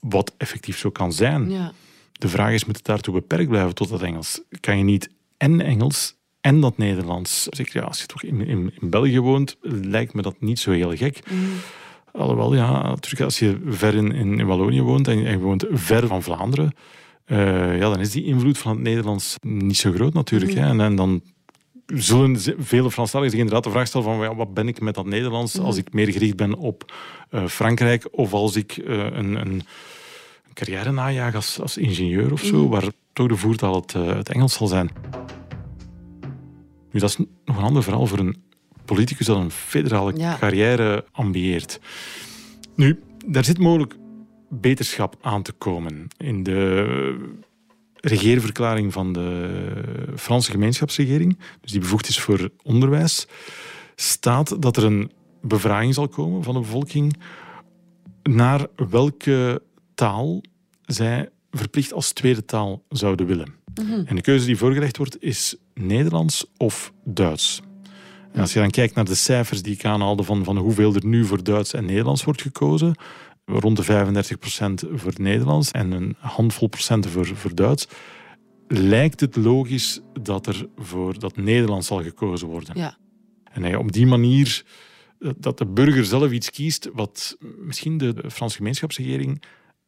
wat 0.01 0.33
effectief 0.37 0.79
zo 0.79 0.91
kan 0.91 1.13
zijn. 1.13 1.51
Ja. 1.51 1.73
De 2.13 2.29
vraag 2.29 2.53
is, 2.53 2.65
moet 2.65 2.77
het 2.77 2.85
daartoe 2.85 3.15
beperkt 3.15 3.49
blijven 3.49 3.75
tot 3.75 3.89
dat 3.89 4.03
Engels? 4.03 4.41
Kan 4.61 4.79
je 4.79 4.85
niet 4.85 5.11
en 5.37 5.61
Engels 5.61 6.17
en 6.41 6.61
dat 6.61 6.79
Nederlands? 6.79 7.43
Zeker 7.43 7.81
ja, 7.81 7.87
als 7.87 8.01
je 8.01 8.07
toch 8.07 8.23
in, 8.23 8.47
in, 8.47 8.73
in 8.81 8.91
België 8.91 9.21
woont, 9.21 9.57
lijkt 9.61 10.15
me 10.15 10.23
dat 10.23 10.41
niet 10.41 10.59
zo 10.59 10.71
heel 10.71 10.97
gek. 10.97 11.21
Mm. 11.31 11.47
Alhoewel, 12.13 12.55
ja, 12.55 12.83
natuurlijk 12.83 13.23
als 13.23 13.39
je 13.39 13.61
ver 13.67 13.95
in, 13.95 14.13
in 14.13 14.47
Wallonië 14.47 14.83
woont 14.83 15.09
en 15.09 15.19
je 15.19 15.39
woont 15.39 15.67
ver 15.71 16.07
van 16.07 16.23
Vlaanderen, 16.23 16.73
uh, 17.27 17.79
ja, 17.79 17.91
dan 17.91 18.01
is 18.01 18.11
die 18.11 18.25
invloed 18.25 18.59
van 18.59 18.73
het 18.73 18.81
Nederlands 18.81 19.37
niet 19.41 19.77
zo 19.77 19.93
groot 19.93 20.15
natuurlijk. 20.15 20.55
Mm. 20.55 20.59
Hè? 20.59 20.69
En, 20.69 20.81
en, 20.81 20.97
dan 20.97 21.23
zullen 21.87 22.41
vele 22.59 22.91
Franstaligen 22.91 23.31
zich 23.31 23.41
inderdaad 23.41 23.65
de 23.65 23.71
vraag 23.71 23.87
stellen 23.87 24.07
van 24.07 24.19
ja, 24.19 24.35
wat 24.35 24.55
ben 24.55 24.69
ik 24.69 24.81
met 24.81 24.95
dat 24.95 25.07
Nederlands 25.07 25.59
Mm. 25.59 25.65
als 25.65 25.77
ik 25.77 25.93
meer 25.93 26.13
gericht 26.13 26.37
ben 26.37 26.55
op 26.55 26.93
uh, 27.31 27.47
Frankrijk 27.47 28.09
of 28.11 28.33
als 28.33 28.57
ik 28.57 28.77
uh, 28.77 29.05
een, 29.05 29.35
een 29.35 29.63
carrière 30.55 30.93
najaag 30.93 31.35
als, 31.35 31.61
als 31.61 31.77
ingenieur 31.77 32.33
of 32.33 32.41
zo, 32.41 32.63
Mm. 32.63 32.69
waar 32.69 32.85
toch 33.13 33.29
de 33.29 33.37
voertaal 33.37 33.75
het, 33.75 33.95
uh, 33.95 34.07
het, 34.07 34.29
Engels 34.29 34.55
zal 34.55 34.67
zijn. 34.67 34.91
Nu, 36.91 37.01
dat 37.01 37.09
is 37.09 37.17
nog 37.45 37.57
een 37.57 37.65
ander 37.65 37.83
verhaal 37.83 38.07
voor 38.07 38.19
een 38.19 38.43
politicus 38.85 39.27
dat 39.27 39.37
een 39.37 39.51
federale 39.51 40.13
ja. 40.17 40.37
carrière 40.39 41.05
ambieert. 41.13 41.81
Nu, 42.75 43.01
daar 43.27 43.45
zit 43.45 43.59
mogelijk 43.59 43.95
beterschap 44.49 45.17
aan 45.21 45.43
te 45.43 45.53
komen. 45.53 46.09
In 46.17 46.43
de 46.43 47.44
regeerverklaring 48.05 48.93
van 48.93 49.13
de 49.13 49.61
Franse 50.17 50.51
gemeenschapsregering, 50.51 51.39
dus 51.61 51.71
die 51.71 51.81
bevoegd 51.81 52.09
is 52.09 52.21
voor 52.21 52.51
onderwijs, 52.63 53.27
staat 53.97 54.63
dat 54.63 54.77
er 54.77 54.85
een 54.85 55.11
bevraging 55.43 55.95
zal 55.95 56.09
komen 56.09 56.43
van 56.43 56.55
de 56.55 56.61
bevolking 56.61 57.17
naar 58.23 58.67
welke 58.91 59.63
taal 59.95 60.43
zij 60.85 61.29
verplicht 61.51 61.93
als 61.93 62.13
tweede 62.13 62.45
taal 62.45 62.83
zouden 62.89 63.27
willen. 63.27 63.55
Mm 63.75 63.87
-hmm. 63.87 64.07
En 64.07 64.15
de 64.15 64.23
keuze 64.23 64.47
die 64.47 64.57
voorgelegd 64.57 64.97
wordt 64.97 65.23
is 65.23 65.57
Nederlands 65.75 66.47
of 66.57 66.93
Duits. 67.05 67.63
En 68.33 68.41
als 68.41 68.53
je 68.53 68.59
dan 68.59 68.71
kijkt 68.71 68.95
naar 68.95 69.05
de 69.05 69.15
cijfers 69.15 69.63
die 69.63 69.75
ik 69.75 69.85
aanhaalde 69.85 70.23
van, 70.23 70.45
van 70.45 70.57
hoeveel 70.57 70.95
er 70.95 71.07
nu 71.07 71.25
voor 71.25 71.43
Duits 71.43 71.73
en 71.73 71.85
Nederlands 71.85 72.25
wordt 72.25 72.43
gekozen, 72.43 72.95
rond 73.45 73.77
de 73.77 73.85
35% 74.87 74.93
voor 74.95 75.13
Nederlands 75.17 75.71
en 75.71 75.93
een 75.93 76.17
handvol 76.19 76.69
procenten 76.69 77.11
voor, 77.11 77.27
voor 77.27 77.55
Duits, 77.55 77.87
lijkt 78.69 79.21
het 79.21 79.37
logisch 79.37 80.01
dat 80.23 80.47
er 80.47 80.69
voor 80.77 81.19
dat 81.19 81.37
Nederlands 81.37 81.87
zal 81.87 82.03
gekozen 82.03 82.49
worden. 82.49 82.79
Ja. 82.79 82.97
En 83.53 83.79
op 83.79 83.93
die 83.93 84.07
manier 84.07 84.65
dat 85.37 85.59
de 85.59 85.67
burger 85.67 86.05
zelf 86.05 86.31
iets 86.31 86.51
kiest 86.51 86.91
wat 86.93 87.37
misschien 87.59 87.99
de 87.99 88.15
Franse 88.33 88.57
gemeenschapsregering 88.57 89.43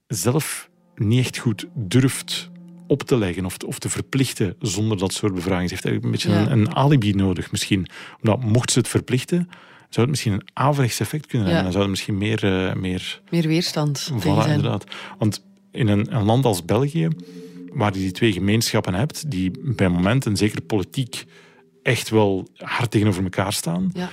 zelf 0.07 0.71
niet 0.95 1.19
echt 1.19 1.39
goed 1.39 1.67
durft 1.75 2.51
op 2.87 3.03
te 3.03 3.17
leggen 3.17 3.45
of 3.45 3.57
te, 3.57 3.67
of 3.67 3.79
te 3.79 3.89
verplichten 3.89 4.55
zonder 4.59 4.99
dat 4.99 5.13
soort 5.13 5.35
bevragingen. 5.35 5.69
Ze 5.69 5.75
heeft 5.75 5.87
eigenlijk 5.87 6.05
een 6.05 6.31
beetje 6.31 6.45
Ja. 6.45 6.53
een, 6.53 6.61
een 6.61 6.75
alibi 6.75 7.13
nodig 7.13 7.51
misschien. 7.51 7.87
Omdat 8.23 8.45
mocht 8.45 8.71
ze 8.71 8.79
het 8.79 8.89
verplichten, 8.89 9.49
zou 9.89 10.07
het 10.07 10.09
misschien 10.09 10.33
een 10.33 10.49
averechts 10.53 11.01
effect 11.01 11.27
kunnen 11.27 11.49
Ja. 11.49 11.55
hebben. 11.55 11.63
Dan 11.65 11.73
zou 11.73 11.85
er 11.85 11.91
misschien 11.91 12.19
meer... 12.19 12.69
eh, 12.69 12.75
meer 12.75 13.21
Meer 13.31 13.47
weerstand 13.47 14.11
Voilà, 14.13 14.21
tegen 14.21 14.43
zijn. 14.43 14.55
inderdaad. 14.57 14.85
Want 15.19 15.45
in 15.73 15.89
een, 15.89 16.15
een 16.17 16.25
land 16.25 16.45
als 16.45 16.65
België, 16.65 17.09
waar 17.73 17.93
je 17.95 17.99
die 18.01 18.11
twee 18.13 18.33
gemeenschappen 18.33 18.95
hebt, 18.95 19.31
die 19.31 19.51
bij 19.63 19.89
momenten, 19.89 20.37
zeker 20.37 20.61
politiek, 20.63 21.25
echt 21.83 22.09
wel 22.09 22.49
hard 22.57 22.91
tegenover 22.91 23.23
elkaar 23.23 23.53
staan, 23.53 23.91
Ja. 23.95 24.09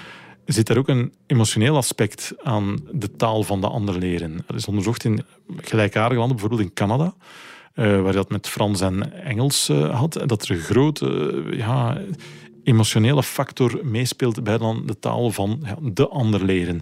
zit 0.45 0.69
er 0.69 0.77
ook 0.77 0.87
een 0.87 1.13
emotioneel 1.27 1.75
aspect 1.75 2.33
aan 2.43 2.79
de 2.91 3.11
taal 3.15 3.43
van 3.43 3.61
de 3.61 3.67
ander 3.67 3.97
leren. 3.97 4.43
Dat 4.47 4.55
is 4.57 4.65
onderzocht 4.65 5.03
in 5.03 5.23
gelijkaardige 5.57 6.19
landen, 6.19 6.37
bijvoorbeeld 6.37 6.67
in 6.69 6.73
Canada, 6.75 7.13
eh, 7.73 7.85
waar 7.85 8.05
je 8.11 8.17
dat 8.17 8.29
met 8.29 8.47
Frans 8.49 8.81
en 8.81 9.23
Engels 9.23 9.69
eh, 9.69 9.99
had, 9.99 10.23
dat 10.25 10.47
er 10.47 10.55
grote 10.57 11.43
ja, 11.51 12.01
emotionele 12.63 13.23
factor 13.23 13.79
meespeelt 13.83 14.43
bij 14.43 14.57
dan 14.57 14.83
de 14.85 14.99
taal 14.99 15.31
van 15.31 15.63
ja, 15.65 15.77
de 15.81 16.07
ander 16.07 16.45
leren. 16.45 16.79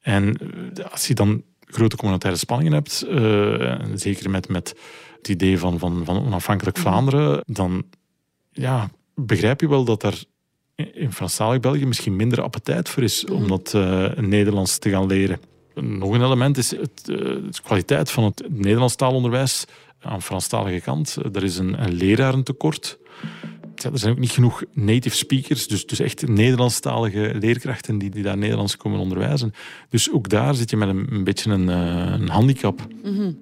En 0.00 0.36
eh, 0.74 0.84
als 0.90 1.06
je 1.06 1.14
dan 1.14 1.42
grote 1.60 1.96
communautaire 1.96 2.38
spanningen 2.38 2.72
hebt, 2.72 3.02
eh, 3.02 3.78
zeker 3.94 4.30
met, 4.30 4.48
met 4.48 4.76
het 5.16 5.28
idee 5.28 5.58
van, 5.58 5.78
van, 5.78 6.04
van 6.04 6.24
onafhankelijk 6.24 6.76
Vlaanderen, 6.76 7.40
dan 7.46 7.84
ja, 8.50 8.90
begrijp 9.14 9.60
je 9.60 9.68
wel 9.68 9.84
dat 9.84 10.02
er 10.02 10.24
in 10.74 11.12
Franstalig 11.12 11.60
België 11.60 11.86
misschien 11.86 12.16
minder 12.16 12.42
appetijt 12.42 12.88
voor 12.88 13.02
is 13.02 13.24
om 13.24 13.48
dat 13.48 13.74
eh, 13.74 14.12
Nederlands 14.16 14.78
te 14.78 14.90
gaan 14.90 15.06
leren. 15.06 15.40
Nog 15.74 16.12
een 16.12 16.24
element 16.24 16.56
is 16.56 16.70
het, 16.70 17.04
de 17.04 17.48
kwaliteit 17.62 18.10
van 18.10 18.24
het 18.24 18.44
Nederlands 18.48 18.94
taalonderwijs 18.94 19.64
aan 20.00 20.16
de 20.16 20.24
Franstalige 20.24 20.80
kant. 20.80 21.16
Er 21.32 21.44
is 21.44 21.58
een, 21.58 21.82
een 21.82 21.92
lerarentekort. 21.92 22.98
Ja, 23.84 23.90
er 23.90 23.98
zijn 23.98 24.12
ook 24.12 24.18
niet 24.18 24.30
genoeg 24.30 24.62
native 24.72 25.16
speakers, 25.16 25.66
dus, 25.66 25.86
dus 25.86 26.00
echt 26.00 26.28
Nederlandstalige 26.28 27.34
leerkrachten 27.40 27.98
die, 27.98 28.10
die 28.10 28.22
daar 28.22 28.36
Nederlands 28.36 28.76
komen 28.76 28.98
onderwijzen. 28.98 29.52
Dus 29.88 30.12
ook 30.12 30.28
daar 30.28 30.54
zit 30.54 30.70
je 30.70 30.76
met 30.76 30.88
een, 30.88 31.06
een 31.10 31.24
beetje 31.24 31.50
een, 31.50 31.68
eh, 31.68 32.20
een 32.20 32.28
handicap. 32.28 32.86
Mhm. 33.02 33.32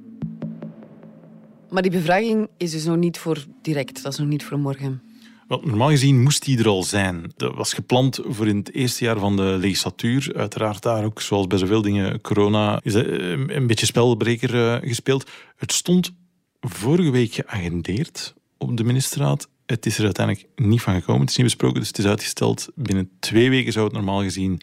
Maar 1.70 1.83
die 1.83 1.90
bevraging 1.90 2.48
is 2.57 2.70
dus 2.70 2.85
nog 2.85 2.96
niet 2.96 3.18
voor 3.18 3.44
direct, 3.62 4.02
dat 4.02 4.12
is 4.12 4.18
nog 4.18 4.28
niet 4.28 4.44
voor 4.44 4.59
morgen. 4.59 5.02
Wel, 5.48 5.61
normaal 5.64 5.88
gezien 5.88 6.22
moest 6.22 6.44
die 6.44 6.59
er 6.59 6.68
al 6.68 6.83
zijn. 6.83 7.33
Dat 7.37 7.55
was 7.55 7.72
gepland 7.72 8.20
voor 8.24 8.48
in 8.48 8.57
het 8.57 8.72
eerste 8.72 9.05
jaar 9.05 9.18
van 9.18 9.37
de 9.37 9.57
legislatuur. 9.61 10.33
Uiteraard 10.37 10.83
daar 10.83 11.05
ook, 11.05 11.20
zoals 11.20 11.46
bij 11.46 11.59
zoveel 11.59 11.83
dingen, 11.83 12.20
corona, 12.20 12.81
is 12.83 12.94
een 12.94 13.57
een 13.57 13.66
beetje 13.66 13.87
spelbreker 13.87 14.55
eh, 14.55 14.88
gespeeld. 14.88 15.31
Het 15.57 15.72
stond 15.72 16.12
vorige 16.61 17.11
week 17.11 17.33
geagendeerd 17.33 18.35
op 18.59 18.76
de 18.76 18.85
ministerraad. 18.85 19.48
Het 19.72 19.87
is 19.87 19.98
er 19.98 20.04
uiteindelijk 20.04 20.46
niet 20.56 20.82
van 20.82 20.94
gekomen. 20.94 21.20
Het 21.20 21.30
is 21.30 21.37
niet 21.37 21.46
besproken, 21.46 21.78
dus 21.78 21.88
het 21.88 21.98
is 21.98 22.06
uitgesteld. 22.06 22.68
Binnen 22.74 23.11
twee 23.20 23.50
weken 23.50 23.72
zou 23.72 23.85
het 23.85 23.94
normaal 23.94 24.22
gezien 24.22 24.61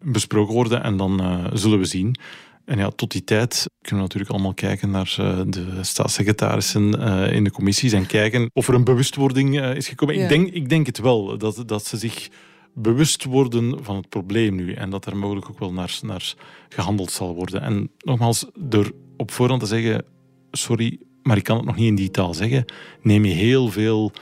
besproken 0.00 0.54
worden 0.54 0.82
en 0.82 0.96
dan 0.96 1.20
eh, 1.20 1.44
zullen 1.52 1.78
we 1.78 1.84
zien. 1.84 2.16
En 2.64 2.78
ja, 2.78 2.90
tot 2.90 3.10
die 3.10 3.24
tijd 3.24 3.70
kunnen 3.80 3.96
we 3.96 4.02
natuurlijk 4.02 4.30
allemaal 4.30 4.54
kijken 4.54 4.90
naar 4.90 5.14
eh, 5.18 5.40
de 5.46 5.78
staatssecretarissen 5.80 7.00
eh, 7.00 7.32
in 7.32 7.44
de 7.44 7.50
commissies 7.50 7.92
en 7.92 8.06
kijken 8.06 8.50
of 8.52 8.68
er 8.68 8.74
een 8.74 8.84
bewustwording 8.84 9.60
is 9.60 9.88
gekomen. 9.88 10.16
Ja. 10.16 10.22
Ik, 10.22 10.28
denk, 10.28 10.50
ik 10.50 10.68
denk 10.68 10.86
het 10.86 10.98
wel, 10.98 11.38
dat, 11.38 11.62
dat 11.66 11.86
ze 11.86 11.96
zich 11.96 12.28
bewust 12.74 13.24
worden 13.24 13.84
van 13.84 13.96
het 13.96 14.08
probleem 14.08 14.54
nu 14.54 14.72
en 14.72 14.90
dat 14.90 15.06
er 15.06 15.16
mogelijk 15.16 15.48
ook 15.48 15.58
wel 15.58 15.72
naar, 15.72 15.98
naar 16.02 16.34
gehandeld 16.68 17.10
zal 17.10 17.34
worden. 17.34 17.60
En 17.62 17.90
nogmaals, 17.98 18.46
door 18.58 18.92
op 19.16 19.30
voorhand 19.30 19.60
te 19.60 19.66
zeggen, 19.66 20.04
sorry, 20.50 20.98
maar 21.22 21.36
ik 21.36 21.44
kan 21.44 21.56
het 21.56 21.66
nog 21.66 21.76
niet 21.76 21.88
in 21.88 21.94
die 21.94 22.10
taal 22.10 22.34
zeggen, 22.34 22.64
neem 23.02 23.24
je 23.24 23.34
heel 23.34 23.68
veel 23.68 24.12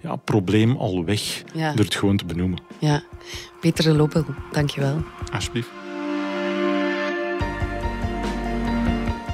ja, 0.00 0.16
probleem 0.16 0.76
al 0.76 1.04
weg 1.04 1.42
Ja. 1.54 1.72
door 1.74 1.84
het 1.84 1.94
gewoon 1.94 2.16
te 2.16 2.24
benoemen. 2.24 2.62
Ja. 2.78 3.02
Peter 3.60 3.84
de 3.84 3.94
Lopel, 3.94 4.24
dankjewel. 4.52 4.96
Alsjeblieft. 5.32 5.68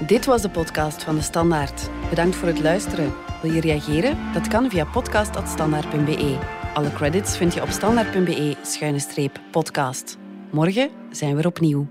Dit 0.06 0.24
was 0.26 0.42
de 0.42 0.50
podcast 0.50 1.02
van 1.02 1.14
De 1.14 1.20
Standaard. 1.22 1.88
Bedankt 2.08 2.36
voor 2.36 2.48
het 2.48 2.60
luisteren. 2.60 3.12
Wil 3.42 3.52
je 3.52 3.60
reageren? 3.60 4.18
Dat 4.32 4.48
kan 4.48 4.70
via 4.70 4.84
podcast.standaard.be. 4.84 6.38
Alle 6.74 6.92
credits 6.92 7.36
vind 7.36 7.54
je 7.54 7.62
op 7.62 7.68
standaard.be-podcast. 7.70 10.18
Morgen 10.52 10.90
zijn 11.10 11.34
we 11.34 11.40
er 11.40 11.46
opnieuw. 11.46 11.86